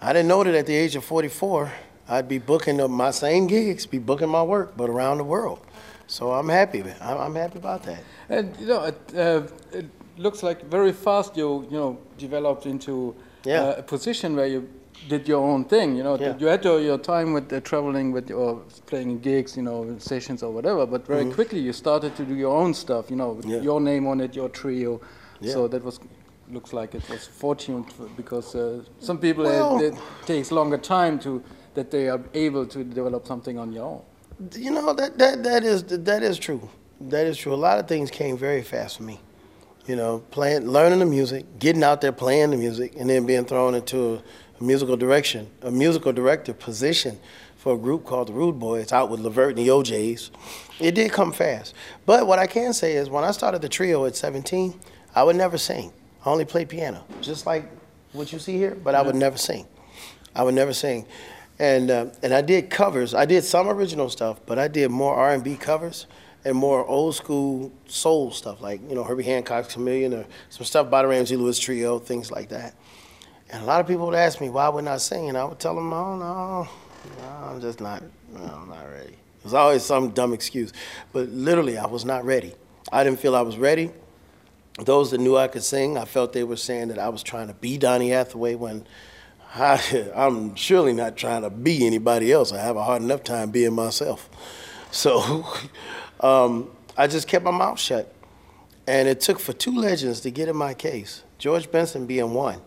I 0.00 0.12
didn't 0.14 0.28
know 0.28 0.42
that 0.42 0.54
at 0.54 0.64
the 0.64 0.74
age 0.74 0.96
of 0.96 1.04
44, 1.04 1.70
I'd 2.08 2.28
be 2.28 2.38
booking 2.38 2.80
up 2.80 2.90
my 2.90 3.10
same 3.10 3.46
gigs, 3.46 3.84
be 3.84 3.98
booking 3.98 4.30
my 4.30 4.42
work, 4.42 4.74
but 4.74 4.88
around 4.88 5.18
the 5.18 5.24
world. 5.24 5.60
So 6.06 6.32
I'm 6.32 6.48
happy, 6.48 6.82
I'm 7.02 7.34
happy 7.34 7.58
about 7.58 7.82
that. 7.82 8.02
and 8.30 8.56
you 8.58 8.66
know 8.66 8.84
it, 8.84 9.14
uh, 9.14 9.42
it 9.70 9.84
looks 10.16 10.42
like 10.42 10.64
very 10.70 10.92
fast 10.92 11.36
you 11.36 11.62
you 11.70 11.76
know 11.76 11.98
developed 12.16 12.64
into 12.66 13.14
Yeah. 13.44 13.62
uh, 13.64 13.74
a 13.78 13.82
position 13.82 14.34
where 14.36 14.46
you 14.46 14.66
did 15.08 15.28
your 15.28 15.42
own 15.52 15.64
thing 15.64 15.96
you 15.96 16.02
know 16.02 16.16
Yeah. 16.18 16.36
you 16.38 16.46
had 16.46 16.64
your, 16.64 16.80
your 16.80 16.98
time 16.98 17.32
with 17.32 17.52
uh, 17.52 17.60
traveling 17.60 18.12
with 18.12 18.30
or 18.30 18.60
playing 18.86 19.20
gigs 19.20 19.56
you 19.56 19.62
know 19.62 19.96
sessions 19.98 20.42
or 20.42 20.50
whatever 20.52 20.86
but 20.86 21.06
very 21.06 21.26
quickly 21.32 21.60
you 21.60 21.72
started 21.72 22.14
to 22.16 22.24
do 22.24 22.34
your 22.34 22.56
own 22.56 22.74
stuff 22.74 23.10
you 23.10 23.16
know 23.16 23.30
with. 23.32 23.46
Yeah. 23.46 23.60
your 23.60 23.80
name 23.80 24.06
on 24.06 24.20
it 24.20 24.34
your 24.34 24.48
trio 24.48 25.00
so 25.42 25.68
that 25.68 25.82
was 25.84 26.00
looks 26.50 26.72
like 26.72 26.94
it 26.94 27.08
was 27.10 27.26
fortunate 27.26 27.90
for- 27.92 28.08
because 28.16 28.54
uh, 28.54 28.82
some 28.98 29.18
people 29.18 29.44
Well- 29.44 29.78
it, 29.80 29.94
it 29.94 29.98
takes 30.26 30.50
longer 30.50 30.78
time 30.78 31.18
to 31.20 31.42
that 31.74 31.90
they 31.90 32.08
are 32.08 32.20
able 32.34 32.66
to 32.66 32.84
develop 32.84 33.26
something 33.26 33.58
on 33.58 33.72
your 33.72 33.84
own 33.84 34.02
You 34.64 34.70
know 34.70 34.92
that 34.94 35.18
that 35.18 35.42
that 35.44 35.62
is 35.64 35.82
that 36.10 36.22
is 36.22 36.38
true. 36.38 36.68
That 37.10 37.26
is 37.30 37.36
true. 37.42 37.54
A 37.54 37.62
lot 37.68 37.78
of 37.80 37.86
things 37.86 38.10
came 38.10 38.36
very 38.36 38.62
fast 38.62 38.96
for 38.96 39.04
me. 39.04 39.16
You 39.90 39.96
know, 39.96 40.12
playing, 40.36 40.66
learning 40.76 41.00
the 41.00 41.06
music, 41.18 41.42
getting 41.58 41.84
out 41.84 42.00
there 42.00 42.12
playing 42.12 42.50
the 42.50 42.56
music, 42.56 42.90
and 42.98 43.06
then 43.10 43.26
being 43.26 43.44
thrown 43.44 43.74
into 43.74 43.98
a 44.14 44.53
musical 44.64 44.96
direction, 44.96 45.48
a 45.62 45.70
musical 45.70 46.12
director 46.12 46.52
position 46.52 47.18
for 47.56 47.74
a 47.74 47.78
group 47.78 48.04
called 48.04 48.28
the 48.28 48.32
Rude 48.32 48.58
Boys 48.58 48.92
out 48.92 49.10
with 49.10 49.20
Levert 49.20 49.50
and 49.50 49.58
the 49.58 49.70
O'Jays. 49.70 50.30
It 50.80 50.94
did 50.94 51.12
come 51.12 51.32
fast. 51.32 51.74
But 52.04 52.26
what 52.26 52.38
I 52.38 52.46
can 52.46 52.72
say 52.72 52.94
is, 52.94 53.08
when 53.08 53.24
I 53.24 53.30
started 53.30 53.62
the 53.62 53.68
trio 53.68 54.04
at 54.04 54.16
17, 54.16 54.78
I 55.14 55.22
would 55.22 55.36
never 55.36 55.56
sing. 55.56 55.92
I 56.24 56.30
only 56.30 56.44
played 56.44 56.68
piano, 56.68 57.04
just 57.20 57.46
like 57.46 57.70
what 58.12 58.32
you 58.32 58.38
see 58.38 58.56
here. 58.56 58.74
But 58.74 58.94
I 58.94 59.02
would 59.02 59.14
never 59.14 59.38
sing. 59.38 59.66
I 60.34 60.42
would 60.42 60.54
never 60.54 60.72
sing, 60.72 61.06
and 61.58 61.90
uh, 61.90 62.06
and 62.22 62.34
I 62.34 62.40
did 62.40 62.68
covers. 62.68 63.14
I 63.14 63.24
did 63.24 63.44
some 63.44 63.68
original 63.68 64.10
stuff, 64.10 64.40
but 64.46 64.58
I 64.58 64.68
did 64.68 64.90
more 64.90 65.14
R 65.14 65.32
and 65.32 65.44
B 65.44 65.56
covers 65.56 66.06
and 66.44 66.56
more 66.56 66.84
old 66.86 67.14
school 67.14 67.72
soul 67.86 68.30
stuff, 68.30 68.60
like 68.60 68.80
you 68.88 68.94
know 68.94 69.04
Herbie 69.04 69.22
Hancock's 69.22 69.72
Chameleon 69.72 70.12
or 70.12 70.26
some 70.50 70.64
stuff 70.64 70.90
by 70.90 71.02
the 71.02 71.08
Ramsey 71.08 71.36
Lewis 71.36 71.58
Trio, 71.58 71.98
things 71.98 72.30
like 72.30 72.48
that. 72.48 72.74
And 73.50 73.62
a 73.62 73.66
lot 73.66 73.80
of 73.80 73.86
people 73.86 74.06
would 74.06 74.14
ask 74.14 74.40
me 74.40 74.48
why 74.50 74.68
wouldn't 74.68 74.88
I 74.88 74.96
sing, 74.96 75.28
and 75.28 75.38
I 75.38 75.44
would 75.44 75.58
tell 75.58 75.74
them, 75.74 75.92
oh 75.92 76.16
no, 76.16 76.68
no 77.18 77.48
I'm 77.48 77.60
just 77.60 77.80
not, 77.80 78.02
no, 78.32 78.40
I'm 78.40 78.68
not 78.68 78.84
ready. 78.90 79.16
There's 79.42 79.54
always 79.54 79.84
some 79.84 80.10
dumb 80.10 80.32
excuse, 80.32 80.72
but 81.12 81.28
literally 81.28 81.76
I 81.76 81.86
was 81.86 82.04
not 82.04 82.24
ready. 82.24 82.54
I 82.90 83.04
didn't 83.04 83.20
feel 83.20 83.36
I 83.36 83.42
was 83.42 83.58
ready. 83.58 83.90
Those 84.78 85.10
that 85.12 85.18
knew 85.18 85.36
I 85.36 85.48
could 85.48 85.62
sing, 85.62 85.98
I 85.98 86.04
felt 86.04 86.32
they 86.32 86.44
were 86.44 86.56
saying 86.56 86.88
that 86.88 86.98
I 86.98 87.08
was 87.08 87.22
trying 87.22 87.48
to 87.48 87.54
be 87.54 87.78
Donny 87.78 88.10
Hathaway 88.10 88.54
when 88.54 88.86
I, 89.54 90.10
I'm 90.14 90.54
surely 90.56 90.92
not 90.92 91.16
trying 91.16 91.42
to 91.42 91.50
be 91.50 91.86
anybody 91.86 92.32
else. 92.32 92.52
I 92.52 92.58
have 92.58 92.76
a 92.76 92.82
hard 92.82 93.02
enough 93.02 93.22
time 93.22 93.50
being 93.50 93.74
myself. 93.74 94.28
So 94.90 95.46
um, 96.20 96.70
I 96.96 97.06
just 97.06 97.28
kept 97.28 97.44
my 97.44 97.50
mouth 97.50 97.78
shut. 97.78 98.12
And 98.86 99.08
it 99.08 99.20
took 99.20 99.38
for 99.38 99.52
two 99.52 99.74
legends 99.74 100.20
to 100.20 100.30
get 100.30 100.48
in 100.48 100.56
my 100.56 100.74
case, 100.74 101.22
George 101.38 101.70
Benson 101.70 102.06
being 102.06 102.34
one. 102.34 102.60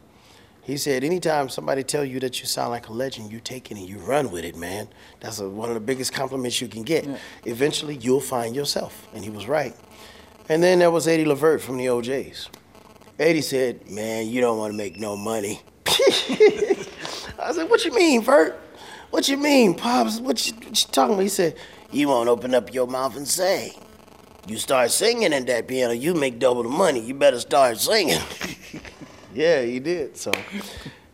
He 0.68 0.76
said, 0.76 1.06
anytime 1.06 1.48
somebody 1.48 1.82
tell 1.82 2.04
you 2.04 2.20
that 2.20 2.42
you 2.42 2.46
sound 2.46 2.72
like 2.72 2.90
a 2.90 2.92
legend, 2.92 3.32
you 3.32 3.40
take 3.40 3.72
it 3.72 3.78
and 3.78 3.88
you 3.88 4.00
run 4.00 4.32
with 4.32 4.44
it, 4.44 4.58
man. 4.58 4.90
That's 5.22 5.40
a, 5.40 5.48
one 5.48 5.70
of 5.70 5.76
the 5.76 5.80
biggest 5.80 6.12
compliments 6.12 6.60
you 6.60 6.68
can 6.68 6.84
get. 6.84 7.08
Eventually, 7.46 7.96
you'll 7.96 8.20
find 8.20 8.54
yourself. 8.54 9.08
And 9.14 9.24
he 9.24 9.30
was 9.30 9.48
right. 9.48 9.74
And 10.50 10.62
then 10.62 10.80
there 10.80 10.92
was 10.92 11.08
Eddie 11.08 11.24
Levert 11.24 11.62
from 11.62 11.78
the 11.78 11.88
O'Jays. 11.88 12.50
Eddie 13.18 13.44
said, 13.44 13.90
man, 13.90 14.28
you 14.28 14.42
don't 14.42 14.58
want 14.58 14.74
to 14.74 14.78
make 14.78 15.00
no 15.00 15.16
money. 15.16 15.62
I 15.88 17.52
said, 17.54 17.70
what 17.70 17.86
you 17.86 17.94
mean, 17.94 18.22
Vert? 18.22 18.60
What 19.10 19.30
you 19.30 19.38
mean, 19.38 19.74
Pops? 19.74 20.20
What 20.20 20.46
you, 20.46 20.54
what 20.54 20.66
you 20.66 20.92
talking 20.92 21.14
about? 21.14 21.24
He 21.24 21.30
said, 21.30 21.56
you 21.94 22.10
won't 22.10 22.28
open 22.28 22.54
up 22.54 22.74
your 22.74 22.88
mouth 22.88 23.16
and 23.16 23.26
say. 23.26 23.74
You 24.48 24.58
start 24.58 24.92
singing 24.92 25.34
at 25.34 25.48
that 25.48 25.70
piano, 25.70 25.94
you 25.94 26.14
make 26.14 26.40
double 26.40 26.64
the 26.64 26.70
money. 26.70 27.00
You 27.00 27.14
better 27.14 27.40
start 27.40 27.78
singing. 27.80 28.20
yeah, 29.38 29.62
he 29.62 29.80
did. 29.80 30.17
So, 30.17 30.32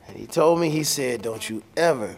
and 0.08 0.16
he 0.16 0.26
told 0.26 0.60
me, 0.60 0.70
he 0.70 0.84
said, 0.86 1.22
don't 1.22 1.50
you 1.50 1.62
ever 1.76 2.16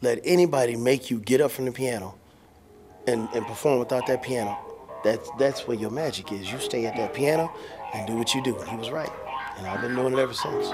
let 0.00 0.20
anybody 0.24 0.74
make 0.74 1.10
you 1.10 1.18
get 1.20 1.42
up 1.42 1.50
from 1.50 1.66
the 1.66 1.72
piano 1.72 2.14
and, 3.06 3.28
and 3.34 3.44
perform 3.46 3.78
without 3.78 4.06
that 4.06 4.22
piano. 4.22 4.56
that's 5.04 5.28
that's 5.38 5.68
where 5.68 5.76
your 5.76 5.90
magic 5.90 6.32
is. 6.32 6.50
You 6.50 6.58
stay 6.58 6.86
at 6.86 6.96
that 6.96 7.12
piano 7.12 7.52
and 7.92 8.06
do 8.06 8.16
what 8.16 8.34
you 8.34 8.42
do. 8.42 8.58
And 8.58 8.70
he 8.70 8.76
was 8.78 8.90
right, 8.90 9.12
and 9.58 9.66
I've 9.66 9.82
been 9.82 9.94
doing 9.94 10.14
it 10.14 10.18
ever 10.18 10.32
since. 10.32 10.72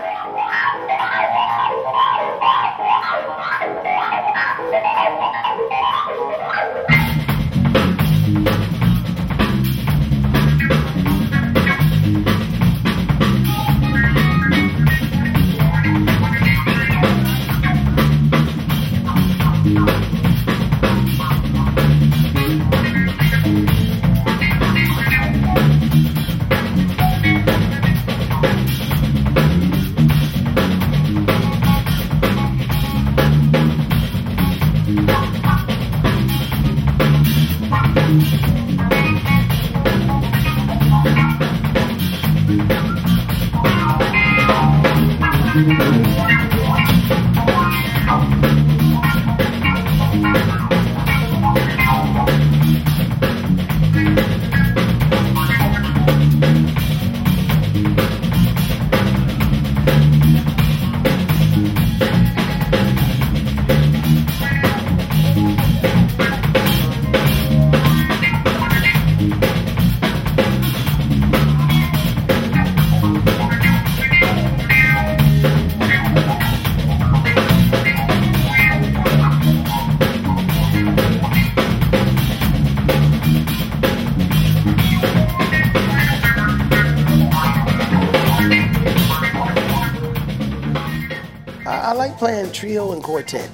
Trio 92.57 92.93
and 92.93 93.03
quartet. 93.03 93.49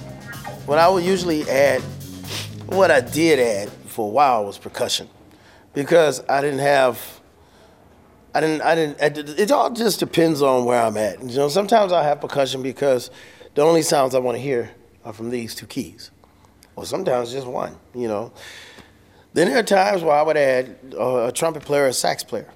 What 0.67 0.79
I 0.79 0.89
would 0.89 1.03
usually 1.03 1.43
add, 1.51 1.81
what 2.67 2.93
I 2.93 3.01
did 3.01 3.41
add 3.41 3.69
for 3.87 4.07
a 4.07 4.11
while 4.11 4.45
was 4.45 4.59
percussion, 4.59 5.09
because 5.75 6.23
I 6.29 6.41
didn't 6.41 6.61
have. 6.61 7.21
I 8.33 8.41
didn't. 8.41 8.63
I 8.63 8.75
didn't. 8.77 9.01
It, 9.01 9.41
it 9.41 9.51
all 9.51 9.71
just 9.71 9.99
depends 9.99 10.41
on 10.41 10.65
where 10.65 10.81
I'm 10.81 10.97
at. 10.97 11.21
You 11.21 11.37
know, 11.37 11.49
sometimes 11.49 11.93
I 11.93 12.05
have 12.05 12.21
percussion 12.21 12.63
because 12.63 13.11
the 13.55 13.63
only 13.63 13.83
sounds 13.83 14.15
I 14.15 14.21
want 14.21 14.37
to 14.37 14.43
hear 14.43 14.71
are 15.05 15.13
from 15.13 15.31
these 15.31 15.55
two 15.57 15.67
keys, 15.67 16.13
or 16.77 16.87
sometimes 16.87 17.33
just 17.33 17.47
one. 17.47 17.77
You 17.95 18.07
know. 18.07 18.33
Then 19.35 19.49
there 19.49 19.59
are 19.59 19.65
times 19.65 20.03
where 20.03 20.15
I 20.15 20.23
would 20.23 20.37
add 20.37 20.77
a, 20.97 21.27
a 21.27 21.33
trumpet 21.33 21.65
player, 21.65 21.85
or 21.85 21.89
a 21.89 21.93
sax 21.93 22.23
player, 22.23 22.49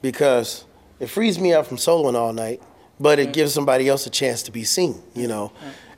because 0.00 0.64
it 1.00 1.08
frees 1.08 1.40
me 1.40 1.52
up 1.52 1.66
from 1.66 1.78
soloing 1.78 2.14
all 2.14 2.32
night, 2.32 2.62
but 3.02 3.18
it 3.18 3.32
gives 3.32 3.52
somebody 3.52 3.88
else 3.88 4.06
a 4.06 4.10
chance 4.10 4.44
to 4.44 4.52
be 4.52 4.62
seen, 4.62 5.02
you 5.12 5.26
know, 5.26 5.52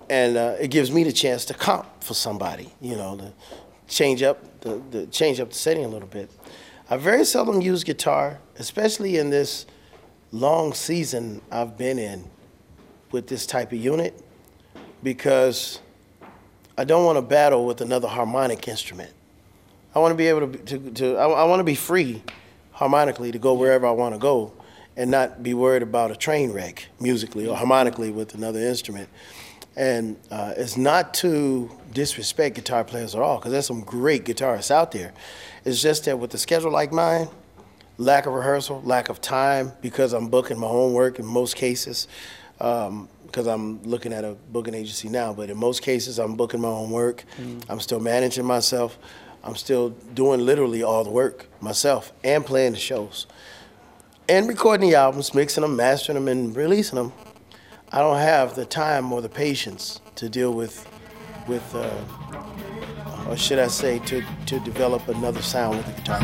and 0.09 0.39
uh, 0.39 0.57
it 0.59 0.69
gives 0.69 0.91
me 0.91 1.05
the 1.05 1.13
chance 1.13 1.45
to 1.45 1.55
comp 1.55 1.87
for 2.03 2.15
somebody, 2.15 2.73
you 2.81 2.97
know, 2.97 3.17
to 3.19 3.33
change 3.87 4.23
up 4.23 4.61
the, 4.63 4.83
the 4.91 5.07
change 5.09 5.39
up 5.39 5.51
the 5.51 5.55
setting 5.55 5.85
a 5.85 5.89
little 5.89 6.09
bit. 6.09 6.31
I 6.89 6.97
very 6.97 7.27
seldom 7.27 7.61
use 7.61 7.85
guitar, 7.85 8.41
especially 8.59 9.19
in 9.19 9.29
this 9.29 9.67
long 10.33 10.73
season 10.73 11.43
I've 11.53 11.77
been 11.77 11.99
in 11.99 12.25
with 13.13 13.29
this 13.29 13.45
type 13.45 13.73
of 13.73 13.79
unit, 13.79 14.19
because 15.03 15.81
I 16.79 16.85
don't 16.85 17.05
want 17.05 17.19
to 17.19 17.23
battle 17.23 17.67
with 17.67 17.83
another 17.83 18.09
harmonic 18.09 18.67
instrument. 18.67 19.13
I 19.95 19.99
want 19.99 20.13
to 20.13 20.17
be 20.17 20.27
able 20.27 20.49
to, 20.49 20.59
to, 20.59 20.91
to 20.91 21.17
I, 21.17 21.29
I 21.29 21.45
want 21.45 21.61
to 21.61 21.65
be 21.65 21.75
free 21.75 22.23
harmonically 22.73 23.31
to 23.31 23.39
go 23.39 23.53
wherever 23.53 23.87
I 23.87 23.93
want 23.93 24.15
to 24.15 24.19
go 24.19 24.55
and 24.97 25.11
not 25.11 25.43
be 25.43 25.55
worried 25.55 25.83
about 25.83 26.11
a 26.11 26.17
train 26.17 26.53
wreck 26.53 26.87
musically 27.01 27.47
or 27.47 27.57
harmonically 27.57 28.11
with 28.11 28.35
another 28.35 28.61
instrument. 28.61 29.09
And 29.77 30.17
uh, 30.31 30.55
it's 30.57 30.77
not 30.77 31.15
to 31.15 31.69
disrespect 31.93 32.55
guitar 32.55 32.85
players 32.85 33.15
at 33.17 33.21
all, 33.21 33.39
because 33.39 33.51
there's 33.51 33.67
some 33.67 33.81
great 33.81 34.25
guitarists 34.25 34.71
out 34.71 34.93
there. 34.93 35.13
It's 35.65 35.83
just 35.83 36.05
that 36.05 36.19
with 36.19 36.33
a 36.35 36.39
schedule 36.39 36.71
like 36.71 36.93
mine, 36.93 37.27
lack 37.99 38.27
of 38.27 38.35
rehearsal, 38.35 38.83
lack 38.85 39.09
of 39.09 39.21
time, 39.21 39.73
because 39.81 40.13
I'm 40.13 40.29
booking 40.29 40.61
my 40.61 40.69
own 40.69 40.93
work 40.93 41.19
in 41.19 41.27
most 41.27 41.57
cases, 41.57 42.07
because 42.57 43.47
I'm 43.49 43.83
looking 43.83 44.13
at 44.13 44.25
a 44.25 44.37
booking 44.53 44.75
agency 44.75 45.09
now, 45.09 45.33
but 45.33 45.51
in 45.51 45.57
most 45.57 45.83
cases, 45.83 46.21
I'm 46.21 46.37
booking 46.37 46.61
my 46.61 46.69
own 46.69 46.91
work. 46.91 47.25
I'm 47.69 47.81
still 47.81 47.99
managing 47.99 48.45
myself. 48.45 48.97
I'm 49.43 49.57
still 49.57 49.91
doing 49.91 50.41
literally 50.47 50.85
all 50.85 51.03
the 51.03 51.11
work 51.11 51.49
myself 51.61 52.13
and 52.23 52.47
playing 52.47 52.73
the 52.73 52.79
shows 52.79 53.27
and 54.29 54.49
recording 54.49 54.89
the 54.89 54.97
albums, 54.97 55.35
mixing 55.35 55.63
them, 55.63 55.77
mastering 55.77 56.15
them, 56.15 56.29
and 56.29 56.57
releasing 56.57 56.97
them. 56.97 57.13
I 57.93 57.99
don't 57.99 58.19
have 58.19 58.55
the 58.55 58.65
time 58.65 59.13
or 59.13 59.21
the 59.21 59.29
patience 59.29 60.01
to 60.17 60.29
deal 60.29 60.53
with, 60.53 60.89
with, 61.47 61.75
uh, 61.75 61.91
or 63.29 63.37
should 63.37 63.59
I 63.59 63.69
say, 63.69 63.99
to, 64.01 64.25
to 64.47 64.61
develop 64.61 65.07
another 65.09 65.43
sound 65.43 65.77
with 65.77 65.87
the 65.87 65.93
guitar. 66.01 66.21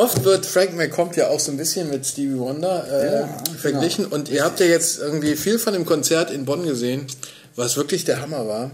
Oft, 0.00 0.24
wird 0.24 0.46
Frank 0.46 0.74
McComb 0.76 1.14
ja 1.14 1.28
auch 1.28 1.40
so 1.40 1.50
ein 1.52 1.58
bisschen 1.58 1.90
mit 1.90 2.06
Stevie 2.06 2.38
Wonder 2.38 2.86
äh, 2.90 3.58
verglichen. 3.58 4.06
Und 4.06 4.30
ihr 4.30 4.44
habt 4.44 4.58
ja 4.58 4.64
jetzt 4.64 4.98
irgendwie 4.98 5.36
viel 5.36 5.58
von 5.58 5.74
dem 5.74 5.84
Konzert 5.84 6.30
in 6.30 6.46
Bonn 6.46 6.64
gesehen, 6.64 7.06
was 7.54 7.76
wirklich 7.76 8.06
der 8.06 8.22
Hammer 8.22 8.48
war. 8.48 8.70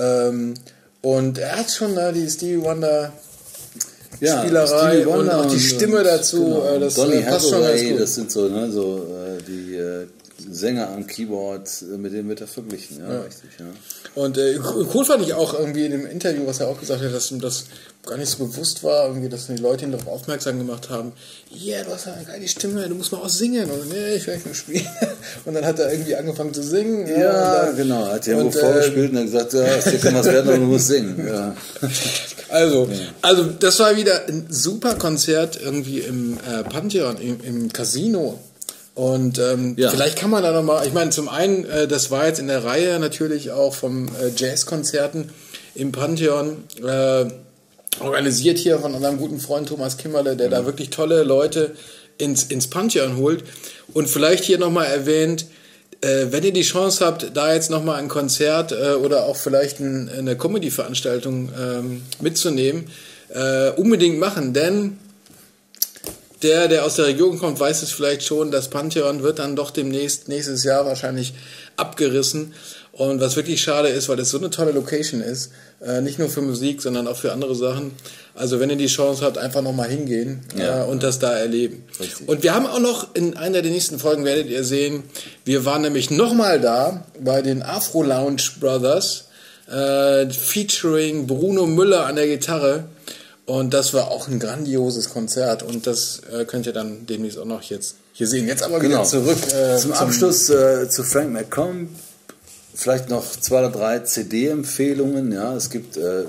Ähm, 0.00 0.54
und 1.02 1.38
er 1.38 1.56
hat 1.58 1.70
schon 1.70 1.94
da 1.94 2.10
die 2.10 2.28
Stevie 2.28 2.62
Wonder 2.62 3.12
Ja, 4.18 4.42
Spielerei 4.42 4.88
Stevie 4.90 5.04
und 5.06 5.18
Wonder 5.18 5.40
auch 5.40 5.46
die 5.46 5.60
Stimme 5.60 6.02
dazu, 6.02 6.44
genau. 6.44 6.74
äh, 6.74 6.80
das, 6.80 6.94
Donny 6.94 7.14
äh, 7.14 7.22
passt 7.22 7.48
schon 7.48 7.60
ganz 7.60 7.72
Hathaway, 7.74 7.90
gut. 7.90 8.00
das 8.00 8.14
sind 8.16 8.32
so, 8.32 8.48
ne, 8.48 8.72
so 8.72 8.96
äh, 8.96 9.42
die 9.46 9.76
äh, 9.76 10.06
Sänger 10.50 10.90
am 10.90 11.06
Keyboard, 11.06 11.68
äh, 11.82 11.96
mit 11.96 12.12
denen 12.12 12.28
wird 12.28 12.40
er 12.40 12.46
verglichen. 12.46 13.00
Ja, 13.00 13.22
richtig. 13.22 13.50
Ja. 13.58 13.66
Und 14.14 14.38
äh, 14.38 14.58
cool 14.94 15.04
fand 15.04 15.22
ich 15.22 15.34
auch 15.34 15.58
irgendwie 15.58 15.84
in 15.84 15.92
dem 15.92 16.06
Interview, 16.06 16.46
was 16.46 16.60
er 16.60 16.68
auch 16.68 16.80
gesagt 16.80 17.02
hat, 17.02 17.12
dass 17.12 17.30
ihm 17.30 17.40
das 17.40 17.64
gar 18.06 18.16
nicht 18.16 18.30
so 18.30 18.46
bewusst 18.46 18.84
war, 18.84 19.08
irgendwie, 19.08 19.28
dass 19.28 19.48
die 19.48 19.56
Leute 19.56 19.84
ihn 19.84 19.90
darauf 19.90 20.06
aufmerksam 20.06 20.58
gemacht 20.58 20.90
haben, 20.90 21.12
yeah, 21.52 21.82
du 21.82 21.90
hast 21.90 22.06
ja 22.06 22.12
eine 22.12 22.24
geile 22.24 22.46
Stimme, 22.46 22.88
du 22.88 22.94
musst 22.94 23.12
mal 23.12 23.18
auch 23.18 23.28
singen. 23.28 23.68
Und 23.68 23.88
nee, 23.88 24.14
ich 24.14 24.26
nicht 24.26 24.46
nur 24.46 24.54
spielen. 24.54 24.86
Und 25.44 25.54
dann 25.54 25.64
hat 25.64 25.78
er 25.78 25.92
irgendwie 25.92 26.14
angefangen 26.14 26.54
zu 26.54 26.62
singen. 26.62 27.06
Ja, 27.06 27.62
und 27.62 27.68
dann, 27.68 27.76
genau. 27.76 28.06
Hat 28.06 28.26
ja 28.26 28.36
irgendwo 28.36 28.58
vorgespielt 28.58 29.10
und 29.10 29.18
hat 29.18 29.24
gesagt, 29.24 29.52
ja, 29.52 29.64
es 29.64 30.00
kann 30.00 30.14
was 30.14 30.26
werden, 30.26 30.48
aber 30.48 30.58
du 30.58 30.64
musst 30.64 30.88
singen. 30.88 31.26
Ja. 31.26 31.56
Also, 32.48 32.88
also 33.22 33.44
das 33.44 33.80
war 33.80 33.96
wieder 33.96 34.28
ein 34.28 34.46
super 34.48 34.94
Konzert 34.94 35.60
irgendwie 35.60 35.98
im 35.98 36.38
äh, 36.38 36.62
Pantheon, 36.62 37.16
im, 37.18 37.40
im 37.42 37.72
Casino. 37.72 38.38
Und 38.96 39.38
ähm, 39.38 39.74
Ja. 39.76 39.90
vielleicht 39.90 40.18
kann 40.18 40.30
man 40.30 40.42
da 40.42 40.52
nochmal, 40.52 40.86
ich 40.86 40.94
meine, 40.94 41.10
zum 41.10 41.28
einen, 41.28 41.66
äh, 41.66 41.86
das 41.86 42.10
war 42.10 42.26
jetzt 42.26 42.40
in 42.40 42.48
der 42.48 42.64
Reihe 42.64 42.98
natürlich 42.98 43.50
auch 43.50 43.74
vom 43.74 44.08
äh, 44.08 44.30
Jazzkonzerten 44.34 45.28
im 45.74 45.92
Pantheon, 45.92 46.64
äh, 46.82 47.26
organisiert 48.00 48.56
hier 48.56 48.78
von 48.78 48.94
unserem 48.94 49.18
guten 49.18 49.38
Freund 49.38 49.68
Thomas 49.68 49.98
Kimmerle, 49.98 50.34
der 50.34 50.48
da 50.48 50.64
wirklich 50.64 50.88
tolle 50.88 51.24
Leute 51.24 51.72
ins, 52.16 52.44
ins 52.44 52.68
Pantheon 52.68 53.18
holt. 53.18 53.44
Und 53.92 54.08
vielleicht 54.08 54.44
hier 54.44 54.56
nochmal 54.58 54.86
erwähnt, 54.86 55.44
äh, 56.00 56.26
wenn 56.30 56.42
ihr 56.42 56.54
die 56.54 56.62
Chance 56.62 57.04
habt, 57.04 57.36
da 57.36 57.52
jetzt 57.52 57.70
nochmal 57.70 57.96
ein 57.96 58.08
Konzert 58.08 58.72
äh, 58.72 58.92
oder 58.94 59.26
auch 59.26 59.36
vielleicht 59.36 59.78
ein, 59.78 60.08
eine 60.08 60.36
Comedy-Veranstaltung 60.38 61.50
ähm, 61.58 62.02
mitzunehmen, 62.22 62.86
äh, 63.28 63.70
unbedingt 63.72 64.18
machen, 64.18 64.54
denn 64.54 64.96
der, 66.42 66.68
der 66.68 66.84
aus 66.84 66.96
der 66.96 67.06
Region 67.06 67.38
kommt, 67.38 67.58
weiß 67.60 67.82
es 67.82 67.92
vielleicht 67.92 68.22
schon, 68.22 68.50
das 68.50 68.68
Pantheon 68.68 69.22
wird 69.22 69.38
dann 69.38 69.56
doch 69.56 69.70
demnächst, 69.70 70.28
nächstes 70.28 70.64
Jahr 70.64 70.84
wahrscheinlich 70.84 71.32
abgerissen. 71.76 72.52
Und 72.92 73.20
was 73.20 73.36
wirklich 73.36 73.60
schade 73.62 73.88
ist, 73.88 74.08
weil 74.08 74.18
es 74.20 74.30
so 74.30 74.38
eine 74.38 74.48
tolle 74.50 74.72
Location 74.72 75.20
ist, 75.20 75.50
äh, 75.84 76.00
nicht 76.00 76.18
nur 76.18 76.30
für 76.30 76.40
Musik, 76.40 76.80
sondern 76.80 77.06
auch 77.08 77.16
für 77.16 77.32
andere 77.32 77.54
Sachen. 77.54 77.92
Also 78.34 78.58
wenn 78.58 78.70
ihr 78.70 78.76
die 78.76 78.86
Chance 78.86 79.22
habt, 79.24 79.36
einfach 79.36 79.60
nochmal 79.60 79.88
hingehen 79.90 80.40
Ja. 80.56 80.82
äh, 80.82 80.86
und 80.86 81.02
das 81.02 81.18
da 81.18 81.32
erleben. 81.36 81.84
Richtig. 82.00 82.26
Und 82.26 82.42
wir 82.42 82.54
haben 82.54 82.66
auch 82.66 82.78
noch 82.80 83.14
in 83.14 83.36
einer 83.36 83.60
der 83.60 83.70
nächsten 83.70 83.98
Folgen, 83.98 84.24
werdet 84.24 84.46
ihr 84.48 84.64
sehen, 84.64 85.02
wir 85.44 85.66
waren 85.66 85.82
nämlich 85.82 86.10
nochmal 86.10 86.58
da 86.60 87.04
bei 87.20 87.42
den 87.42 87.62
Afro 87.62 88.02
Lounge 88.02 88.42
Brothers, 88.60 89.24
äh, 89.70 90.30
featuring 90.30 91.26
Bruno 91.26 91.66
Müller 91.66 92.06
an 92.06 92.16
der 92.16 92.26
Gitarre. 92.28 92.84
Und 93.46 93.72
das 93.72 93.94
war 93.94 94.10
auch 94.10 94.26
ein 94.28 94.40
grandioses 94.40 95.08
Konzert 95.10 95.62
und 95.62 95.86
das 95.86 96.20
äh, 96.32 96.44
könnt 96.44 96.66
ihr 96.66 96.72
dann 96.72 97.06
demnächst 97.06 97.38
auch 97.38 97.44
noch 97.44 97.62
jetzt 97.62 97.94
hier 98.12 98.26
sehen. 98.26 98.46
Jetzt 98.48 98.64
aber 98.64 98.78
wieder 98.80 98.88
Genau. 98.96 99.04
zurück 99.04 99.38
äh, 99.54 99.76
Zum 99.78 99.92
Abschluss 99.92 100.50
äh, 100.50 100.88
zu 100.90 101.04
Frank 101.04 101.32
McComb 101.32 101.90
vielleicht 102.74 103.08
noch 103.08 103.24
zwei 103.40 103.60
oder 103.60 103.70
drei 103.70 104.00
CD-Empfehlungen. 104.00 105.32
Ja, 105.32 105.54
es 105.54 105.70
gibt 105.70 105.96
äh, 105.96 106.24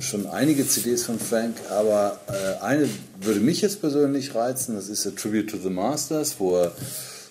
schon 0.00 0.26
einige 0.28 0.66
CDs 0.66 1.02
von 1.04 1.18
Frank, 1.18 1.56
aber 1.68 2.20
äh, 2.28 2.62
eine 2.64 2.88
würde 3.20 3.40
mich 3.40 3.60
jetzt 3.60 3.80
persönlich 3.80 4.34
reizen. 4.34 4.76
Das 4.76 4.88
ist 4.88 5.06
A 5.06 5.10
Tribute 5.10 5.50
to 5.50 5.58
the 5.62 5.68
Masters, 5.70 6.36
wo 6.38 6.56
er 6.58 6.72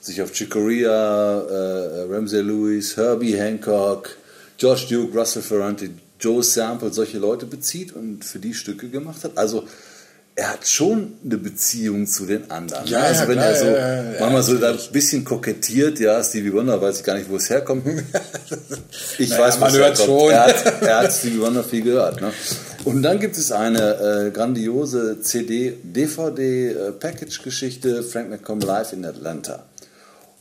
sich 0.02 0.22
auf 0.22 0.32
Chick 0.34 0.50
Corea, 0.52 1.40
äh, 1.42 2.02
Ramsey 2.14 2.42
Lewis, 2.42 2.98
Herbie 2.98 3.38
Hancock, 3.38 4.18
George 4.58 4.88
Duke, 4.90 5.18
Russell 5.18 5.42
Ferrante, 5.42 5.90
Joe 6.22 6.43
Sample, 6.43 6.93
solche 6.93 7.17
Leute 7.17 7.45
bezieht 7.45 7.93
und 7.93 8.24
für 8.24 8.39
die 8.39 8.53
Stücke 8.53 8.88
gemacht 8.89 9.24
hat. 9.24 9.38
Also 9.38 9.65
er 10.36 10.53
hat 10.53 10.65
schon 10.65 11.13
eine 11.26 11.38
Beziehung 11.38 12.07
zu 12.07 12.26
den 12.26 12.49
anderen. 12.49 12.88
Ja, 12.88 12.99
also 12.99 13.24
ja, 13.24 13.28
wenn 13.28 13.36
klar, 13.36 13.47
er 13.47 13.55
so 13.59 13.65
ja, 13.65 14.03
ja, 14.13 14.19
manchmal 14.22 14.43
so 14.43 14.57
da 14.57 14.72
ein 14.72 14.80
bisschen 14.93 15.26
kokettiert, 15.26 15.99
ja, 15.99 16.24
Stevie 16.24 16.53
Wonder 16.53 16.82
weiß 16.82 16.99
ich 16.99 17.03
gar 17.03 17.15
nicht, 17.17 17.30
wo 17.30 17.36
es 17.36 17.49
herkommt. 17.49 17.86
Ich 19.17 19.30
Naja, 19.30 19.43
weiß, 19.43 19.59
man 19.59 19.74
hört 19.74 19.99
herkommt. 19.99 20.19
schon. 20.22 20.32
Er 20.32 20.45
hat, 20.45 20.82
er 20.82 20.97
hat 20.99 21.11
Stevie 21.13 21.41
Wonder 21.41 21.63
viel 21.63 21.84
gehört. 21.84 22.22
Ne? 22.22 22.32
Und 22.86 23.03
dann 23.03 23.19
gibt 23.19 23.38
es 23.38 23.51
eine 23.51 24.28
äh, 24.28 24.32
grandiose 24.32 25.22
CD, 25.22 25.78
DVD 25.84 26.69
äh, 26.72 28.03
Frank 28.03 28.30
McComb 28.30 28.63
Live 28.63 28.93
in 28.93 29.05
Atlanta. 29.05 29.65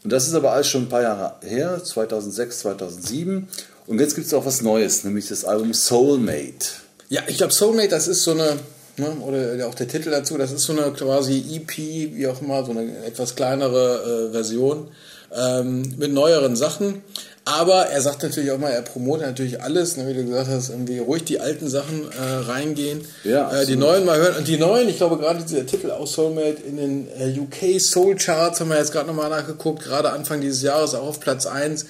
Und 0.03 0.13
das 0.13 0.29
ist 0.29 0.35
aber 0.35 0.53
alles 0.53 0.69
schon 0.69 0.85
ein 0.85 0.89
paar 0.89 1.03
Jahre 1.03 1.35
her, 1.43 1.83
2006, 1.83 2.61
2007. 2.61 3.49
Und 3.91 3.99
jetzt 3.99 4.15
gibt 4.15 4.29
es 4.29 4.35
auch 4.35 4.47
was 4.47 4.63
Neues, 4.63 5.03
nämlich 5.03 5.27
das 5.27 5.45
Album 5.45 5.75
Soulmate. 5.75 6.77
Ja, 7.09 7.23
ich 7.27 7.39
glaube 7.39 7.53
Soulmate, 7.53 7.89
das 7.89 8.07
ist 8.07 8.23
so 8.23 8.31
eine, 8.31 8.57
ne, 8.97 9.11
oder 9.21 9.67
auch 9.67 9.75
der 9.75 9.89
Titel 9.89 10.11
dazu, 10.11 10.39
das 10.39 10.53
ist 10.53 10.63
so 10.63 10.73
eine 10.73 10.93
quasi 10.93 11.45
EP, 11.57 11.77
wie 12.15 12.29
auch 12.29 12.41
immer, 12.41 12.65
so 12.65 12.71
eine 12.71 13.05
etwas 13.05 13.35
kleinere 13.35 14.29
äh, 14.29 14.33
Version 14.33 14.87
ähm, 15.35 15.95
mit 15.99 16.13
neueren 16.13 16.57
Sachen. 16.57 17.03
Aber 17.47 17.87
er 17.87 18.01
sagt 18.03 18.23
natürlich 18.23 18.51
auch 18.53 18.59
mal, 18.59 18.71
er 18.71 18.83
promotet 18.83 19.27
natürlich 19.27 19.63
alles, 19.63 19.97
ne, 19.97 20.07
wie 20.07 20.15
du 20.15 20.25
gesagt 20.25 20.49
hast, 20.49 20.69
irgendwie 20.69 20.99
ruhig 20.99 21.25
die 21.25 21.41
alten 21.41 21.69
Sachen 21.69 22.05
äh, 22.13 22.23
reingehen, 22.23 23.01
Ja, 23.25 23.51
äh, 23.51 23.67
die 23.67 23.77
neuen 23.77 24.05
mal 24.05 24.19
hören. 24.19 24.37
Und 24.37 24.47
die 24.47 24.59
neuen, 24.59 24.89
ich 24.89 24.99
glaube 24.99 25.17
gerade 25.17 25.43
dieser 25.43 25.65
Titel 25.67 25.91
aus 25.91 26.13
Soulmate 26.13 26.63
in 26.63 26.77
den 26.77 27.09
äh, 27.19 27.37
UK 27.39 27.81
Soul 27.81 28.17
Charts 28.17 28.61
haben 28.61 28.69
wir 28.69 28.77
jetzt 28.77 28.93
gerade 28.93 29.07
nochmal 29.07 29.31
nachgeguckt, 29.31 29.83
gerade 29.83 30.11
Anfang 30.11 30.41
dieses 30.43 30.63
Jahres 30.63 30.95
auch 30.95 31.09
auf 31.09 31.21
Platz 31.21 31.47
1. 31.47 31.87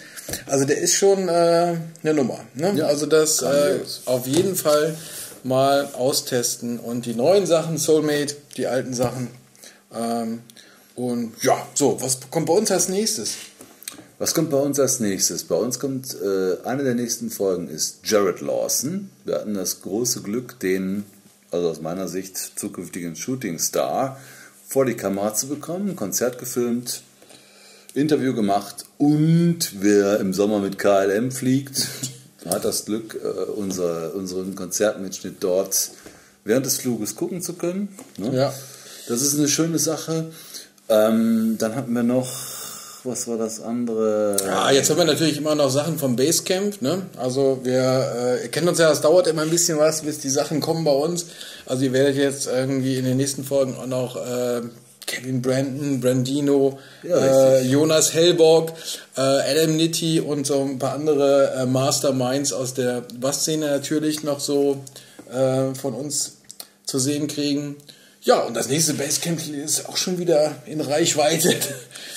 Also 0.46 0.64
der 0.64 0.78
ist 0.78 0.94
schon 0.94 1.28
äh, 1.28 1.74
eine 2.02 2.14
Nummer. 2.14 2.40
Ne? 2.54 2.72
Ja, 2.76 2.86
also 2.86 3.06
das 3.06 3.42
äh, 3.42 3.80
auf 4.06 4.26
jeden 4.26 4.54
Fall 4.54 4.94
mal 5.42 5.88
austesten 5.94 6.78
und 6.78 7.06
die 7.06 7.14
neuen 7.14 7.46
Sachen, 7.46 7.76
Soulmate, 7.76 8.36
die 8.56 8.66
alten 8.66 8.94
Sachen. 8.94 9.28
Ähm, 9.94 10.40
und 11.00 11.32
ja, 11.42 11.66
so, 11.72 11.96
was 12.02 12.18
kommt 12.30 12.44
bei 12.44 12.52
uns 12.52 12.70
als 12.70 12.90
nächstes? 12.90 13.36
Was 14.18 14.34
kommt 14.34 14.50
bei 14.50 14.58
uns 14.58 14.78
als 14.78 15.00
nächstes? 15.00 15.44
Bei 15.44 15.54
uns 15.54 15.78
kommt 15.78 16.14
äh, 16.14 16.62
eine 16.64 16.84
der 16.84 16.94
nächsten 16.94 17.30
Folgen 17.30 17.68
ist 17.68 18.00
Jared 18.04 18.42
Lawson. 18.42 19.08
Wir 19.24 19.36
hatten 19.36 19.54
das 19.54 19.80
große 19.80 20.20
Glück, 20.20 20.60
den, 20.60 21.04
also 21.50 21.70
aus 21.70 21.80
meiner 21.80 22.06
Sicht, 22.06 22.36
zukünftigen 22.36 23.16
Shooting 23.16 23.58
Star 23.58 24.20
vor 24.68 24.84
die 24.84 24.92
Kamera 24.92 25.32
zu 25.32 25.48
bekommen, 25.48 25.96
Konzert 25.96 26.38
gefilmt, 26.38 27.02
Interview 27.94 28.34
gemacht 28.34 28.84
und 28.98 29.80
wer 29.80 30.20
im 30.20 30.34
Sommer 30.34 30.58
mit 30.58 30.78
KLM 30.78 31.32
fliegt, 31.32 31.88
hat 32.44 32.66
das 32.66 32.84
Glück, 32.84 33.18
äh, 33.24 33.50
unser, 33.52 34.14
unseren 34.14 34.54
Konzertmitschnitt 34.54 35.36
dort 35.40 35.92
während 36.44 36.66
des 36.66 36.76
Fluges 36.76 37.16
gucken 37.16 37.40
zu 37.40 37.54
können. 37.54 37.88
Ne? 38.18 38.36
Ja. 38.36 38.54
Das 39.08 39.22
ist 39.22 39.38
eine 39.38 39.48
schöne 39.48 39.78
Sache. 39.78 40.30
Ähm, 40.90 41.56
dann 41.58 41.76
hatten 41.76 41.92
wir 41.92 42.02
noch, 42.02 42.28
was 43.04 43.28
war 43.28 43.38
das 43.38 43.62
andere? 43.62 44.36
Ja, 44.44 44.70
jetzt 44.70 44.90
haben 44.90 44.98
wir 44.98 45.04
natürlich 45.04 45.38
immer 45.38 45.54
noch 45.54 45.70
Sachen 45.70 45.98
vom 45.98 46.16
Basecamp. 46.16 46.82
Ne? 46.82 47.02
Also 47.16 47.60
wir 47.62 48.40
äh, 48.42 48.48
kennt 48.48 48.68
uns 48.68 48.78
ja, 48.78 48.88
das 48.88 49.00
dauert 49.00 49.26
immer 49.28 49.42
ein 49.42 49.50
bisschen 49.50 49.78
was, 49.78 50.02
bis 50.02 50.18
die 50.18 50.28
Sachen 50.28 50.60
kommen 50.60 50.84
bei 50.84 50.92
uns. 50.92 51.26
Also 51.64 51.84
ihr 51.84 51.92
werdet 51.92 52.16
jetzt 52.16 52.48
irgendwie 52.48 52.96
in 52.96 53.04
den 53.04 53.16
nächsten 53.16 53.44
Folgen 53.44 53.76
auch 53.76 53.86
noch 53.86 54.16
äh, 54.16 54.62
Kevin 55.06 55.42
Brandon, 55.42 56.00
Brandino, 56.00 56.78
Ja, 57.02 57.16
äh. 57.16 57.62
Jonas 57.62 58.12
Hellborg, 58.12 58.72
äh, 59.16 59.20
Adam 59.20 59.76
Nitti 59.76 60.20
und 60.20 60.46
so 60.46 60.60
ein 60.60 60.78
paar 60.78 60.94
andere 60.94 61.54
äh, 61.54 61.66
Masterminds 61.66 62.52
aus 62.52 62.74
der 62.74 63.02
Bassszene 63.18 63.66
natürlich 63.66 64.22
noch 64.22 64.40
so 64.40 64.78
äh, 65.32 65.74
von 65.74 65.94
uns 65.94 66.36
zu 66.84 66.98
sehen 66.98 67.26
kriegen. 67.28 67.76
Ja, 68.30 68.42
und 68.42 68.54
das 68.54 68.68
nächste 68.68 68.94
Basecamp 68.94 69.40
ist 69.64 69.88
auch 69.88 69.96
schon 69.96 70.18
wieder 70.18 70.54
in 70.66 70.80
Reichweite. 70.80 71.52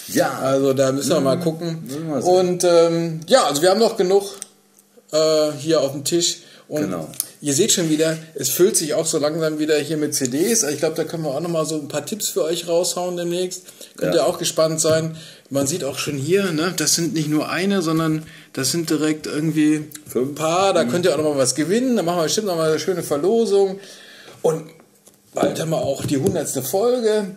Ja. 0.10 0.38
Also 0.40 0.74
da 0.74 0.92
müssen 0.92 1.10
wir 1.12 1.22
mal 1.22 1.40
gucken. 1.40 1.82
müssen 1.88 2.08
wir. 2.10 2.24
Und 2.26 2.64
ähm, 2.66 3.22
ja, 3.26 3.46
also 3.46 3.62
wir 3.62 3.70
haben 3.70 3.80
noch 3.80 3.96
genug 3.96 4.36
äh, 5.14 5.52
hier 5.58 5.80
auf 5.80 5.94
dem 5.94 6.04
Tisch. 6.04 6.40
Und 6.68 6.82
Genau. 6.82 7.08
ihr 7.42 7.54
seht 7.54 7.72
schon 7.72 7.90
wieder, 7.90 8.18
es 8.36 8.50
füllt 8.50 8.76
sich 8.76 8.94
auch 8.96 9.06
so 9.06 9.18
langsam 9.18 9.60
wieder 9.60 9.78
hier 9.80 9.96
mit 9.96 10.14
CDs. 10.14 10.64
Ich 10.64 10.80
glaube, 10.80 10.96
da 10.98 11.06
können 11.06 11.24
wir 11.24 11.30
auch 11.32 11.40
noch 11.40 11.50
mal 11.50 11.66
so 11.66 11.76
ein 11.76 11.88
paar 11.88 12.06
Tipps 12.06 12.28
für 12.28 12.44
euch 12.44 12.68
raushauen 12.68 13.16
demnächst. 13.16 13.64
Könnt 13.96 14.14
Ja. 14.14 14.22
ihr 14.24 14.28
auch 14.28 14.38
gespannt 14.40 14.82
sein. 14.82 15.16
Man 15.50 15.68
sieht 15.68 15.86
auch 15.86 15.98
schon 15.98 16.18
hier, 16.18 16.52
ne, 16.52 16.74
das 16.76 16.96
sind 16.96 17.14
nicht 17.14 17.30
nur 17.30 17.50
eine, 17.50 17.82
sondern 17.82 18.24
das 18.52 18.72
sind 18.72 18.90
direkt 18.90 19.26
irgendwie 19.26 19.76
ein 19.78 19.92
Fünf. 20.06 20.36
paar. 20.36 20.74
Da 20.74 20.84
könnt 20.84 21.06
ihr 21.06 21.14
auch 21.14 21.18
noch 21.18 21.34
mal 21.34 21.38
was 21.38 21.56
gewinnen. 21.56 21.96
Da 21.96 22.04
machen 22.04 22.18
wir 22.20 22.24
bestimmt 22.24 22.48
noch 22.48 22.58
mal 22.58 22.70
eine 22.70 22.80
schöne 22.80 23.04
Verlosung. 23.04 23.80
Und 24.42 24.64
bald 25.34 25.60
haben 25.60 25.72
wir 25.72 25.82
auch 25.82 26.06
die 26.06 26.18
hundertste 26.18 26.62
Folge. 26.62 27.36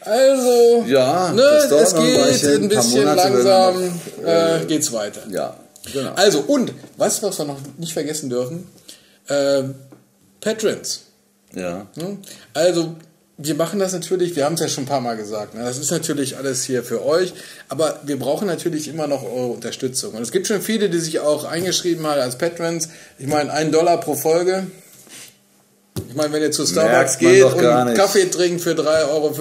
Also, 0.00 0.84
Ja, 0.86 1.32
ne, 1.32 1.42
es 1.42 1.94
ein 1.94 2.02
geht 2.02 2.18
ein 2.18 2.62
ein 2.62 2.68
bisschen 2.68 3.04
Monate 3.04 3.16
werden 3.16 3.44
langsam, 3.44 4.00
noch, 4.22 4.28
äh, 4.28 4.64
geht's 4.66 4.92
weiter. 4.92 5.22
Ja, 5.30 5.56
genau. 5.92 6.12
Also, 6.14 6.40
und, 6.40 6.72
was 6.98 7.22
wir 7.22 7.44
noch 7.46 7.58
nicht 7.78 7.94
vergessen 7.94 8.28
dürfen? 8.28 8.68
Ähm, 9.30 9.74
Patrons. 10.40 11.04
Ja. 11.54 11.86
Ne? 11.94 12.18
Also, 12.52 12.96
wir 13.36 13.54
machen 13.54 13.80
das 13.80 13.92
natürlich, 13.92 14.36
wir 14.36 14.44
haben 14.44 14.54
es 14.54 14.60
ja 14.60 14.68
schon 14.68 14.84
ein 14.84 14.88
paar 14.88 15.00
Mal 15.00 15.16
gesagt, 15.16 15.54
ne? 15.54 15.64
das 15.64 15.78
ist 15.78 15.90
natürlich 15.90 16.36
alles 16.36 16.64
hier 16.64 16.84
für 16.84 17.04
euch, 17.04 17.32
aber 17.68 18.00
wir 18.04 18.18
brauchen 18.18 18.46
natürlich 18.46 18.86
immer 18.86 19.06
noch 19.06 19.24
eure 19.24 19.48
Unterstützung. 19.48 20.14
Und 20.14 20.22
es 20.22 20.30
gibt 20.30 20.46
schon 20.46 20.60
viele, 20.60 20.88
die 20.88 21.00
sich 21.00 21.18
auch 21.18 21.44
eingeschrieben 21.44 22.06
haben 22.06 22.20
als 22.20 22.36
Patrons. 22.36 22.90
Ich 23.18 23.26
meine, 23.26 23.52
ein 23.52 23.72
Dollar 23.72 23.98
pro 23.98 24.14
Folge. 24.14 24.66
Ich 26.14 26.16
meine, 26.16 26.32
wenn 26.32 26.42
ihr 26.42 26.52
zu 26.52 26.64
Starbucks 26.64 27.18
Merkt 27.18 27.18
geht 27.18 27.42
und 27.42 27.66
einen. 27.66 27.96
Kaffee 27.96 28.26
trinkt 28.26 28.60
für 28.60 28.70
3,50 28.74 29.08
Euro, 29.10 29.34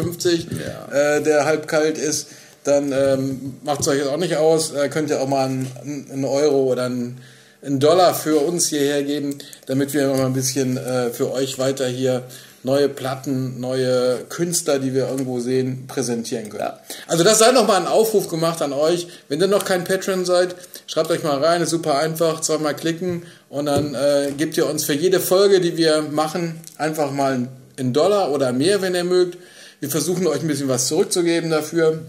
Ja. 0.92 1.18
äh, 1.18 1.22
der 1.22 1.46
halb 1.46 1.68
kalt 1.68 2.00
ist, 2.00 2.30
dann 2.64 2.92
ähm, 2.92 3.58
macht 3.64 3.82
es 3.82 3.88
euch 3.90 4.00
jetzt 4.00 4.08
auch 4.08 4.18
nicht 4.18 4.38
aus. 4.38 4.72
Äh, 4.74 4.90
könnt 4.90 5.12
ihr 5.12 5.22
auch 5.22 5.28
mal 5.28 5.46
einen, 5.46 6.08
einen 6.12 6.26
Euro 6.26 6.64
oder 6.64 6.86
einen, 6.86 7.22
einen 7.64 7.80
Dollar 7.80 8.16
für 8.16 8.38
uns 8.40 8.70
hierher 8.70 9.04
geben, 9.04 9.38
damit 9.68 9.94
wir 9.94 10.08
noch 10.08 10.18
mal 10.18 10.26
ein 10.26 10.34
bisschen 10.34 10.78
äh, 10.78 11.12
für 11.12 11.32
euch 11.32 11.60
weiter 11.60 11.86
hier 11.86 12.24
neue 12.64 12.90
Platten, 12.90 13.60
neue 13.60 14.20
Künstler, 14.30 14.80
die 14.80 14.94
wir 14.94 15.08
irgendwo 15.10 15.40
sehen, 15.40 15.86
präsentieren 15.88 16.50
können. 16.50 16.64
Ja. 16.64 16.80
Also 17.08 17.24
das 17.24 17.40
sei 17.40 17.52
noch 17.52 17.68
mal 17.68 17.78
ein 17.78 17.88
Aufruf 17.88 18.30
gemacht 18.30 18.62
an 18.62 18.74
euch. 18.74 19.08
Wenn 19.28 19.42
ihr 19.42 19.48
noch 19.48 19.66
kein 19.66 19.84
Patron 19.84 20.26
seid, 20.26 20.56
schreibt 20.88 21.12
euch 21.12 21.24
mal 21.24 21.44
rein, 21.44 21.62
ist 21.62 21.70
super 21.70 21.98
einfach, 21.98 22.42
zweimal 22.42 22.76
klicken 22.76 23.24
und 23.50 23.66
dann 23.66 23.94
äh, 23.96 24.32
gebt 24.38 24.58
ihr 24.58 24.68
uns 24.68 24.86
für 24.86 24.94
jede 24.94 25.20
Folge, 25.20 25.60
die 25.60 25.78
wir 25.78 26.02
machen, 26.02 26.62
einfach 26.78 27.12
mal 27.12 27.48
einen 27.78 27.94
Dollar 27.94 28.32
oder 28.32 28.54
mehr, 28.54 28.82
wenn 28.82 28.96
ihr 28.96 29.04
mögt. 29.04 29.38
Wir 29.80 29.90
versuchen 29.90 30.26
euch 30.28 30.42
ein 30.42 30.48
bisschen 30.48 30.70
was 30.70 30.88
zurückzugeben 30.88 31.50
dafür. 31.50 32.00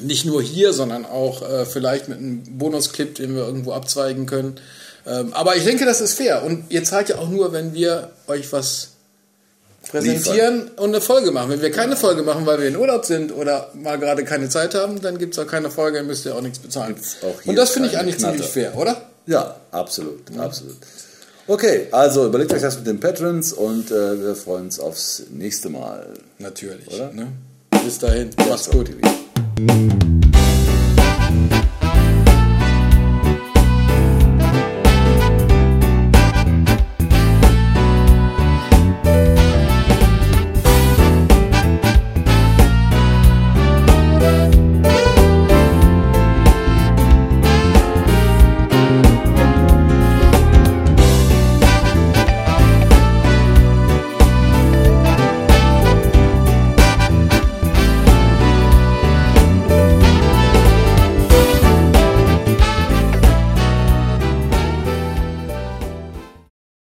Nicht 0.00 0.26
nur 0.26 0.42
hier, 0.42 0.72
sondern 0.72 1.06
auch 1.06 1.48
äh, 1.48 1.64
vielleicht 1.64 2.08
mit 2.08 2.18
einem 2.18 2.42
Bonusclip, 2.58 3.14
den 3.14 3.34
wir 3.34 3.46
irgendwo 3.46 3.72
abzweigen 3.72 4.26
können. 4.26 4.56
Ähm, 5.06 5.32
aber 5.32 5.56
ich 5.56 5.64
denke, 5.64 5.84
das 5.84 6.00
ist 6.00 6.14
fair. 6.14 6.42
Und 6.42 6.64
ihr 6.70 6.84
zahlt 6.84 7.08
ja 7.08 7.18
auch 7.18 7.28
nur, 7.28 7.52
wenn 7.52 7.74
wir 7.74 8.10
euch 8.26 8.52
was 8.52 8.93
präsentieren 9.94 10.70
und 10.76 10.88
eine 10.88 11.00
Folge 11.00 11.30
machen. 11.30 11.50
Wenn 11.50 11.62
wir 11.62 11.70
keine 11.70 11.96
Folge 11.96 12.22
machen, 12.22 12.44
weil 12.46 12.60
wir 12.60 12.68
in 12.68 12.76
Urlaub 12.76 13.04
sind 13.04 13.32
oder 13.32 13.70
mal 13.74 13.98
gerade 13.98 14.24
keine 14.24 14.48
Zeit 14.48 14.74
haben, 14.74 15.00
dann 15.00 15.18
gibt 15.18 15.34
es 15.34 15.38
auch 15.38 15.46
keine 15.46 15.70
Folge, 15.70 15.98
dann 15.98 16.06
müsst 16.06 16.26
ihr 16.26 16.34
auch 16.34 16.40
nichts 16.40 16.58
bezahlen. 16.58 16.96
auch 17.22 17.46
und 17.46 17.56
das 17.56 17.70
finde 17.70 17.88
ich 17.88 17.98
eigentlich 17.98 18.18
Knatter. 18.18 18.34
ziemlich 18.34 18.50
fair, 18.50 18.76
oder? 18.76 18.96
Ja, 19.26 19.56
absolut, 19.70 20.22
absolut. 20.36 20.76
Okay, 21.46 21.88
also 21.92 22.26
überlegt 22.26 22.52
euch 22.52 22.62
das 22.62 22.76
mit 22.76 22.86
den 22.86 23.00
Patrons 23.00 23.52
und 23.52 23.90
äh, 23.90 24.20
wir 24.20 24.34
freuen 24.34 24.64
uns 24.64 24.80
aufs 24.80 25.24
nächste 25.30 25.68
Mal. 25.68 26.06
Natürlich. 26.38 26.88
Oder? 26.92 27.12
Ne? 27.12 27.28
Bis 27.84 27.98
dahin, 27.98 28.30
macht's 28.48 28.70
gut. 28.70 28.86
TV. 28.86 30.13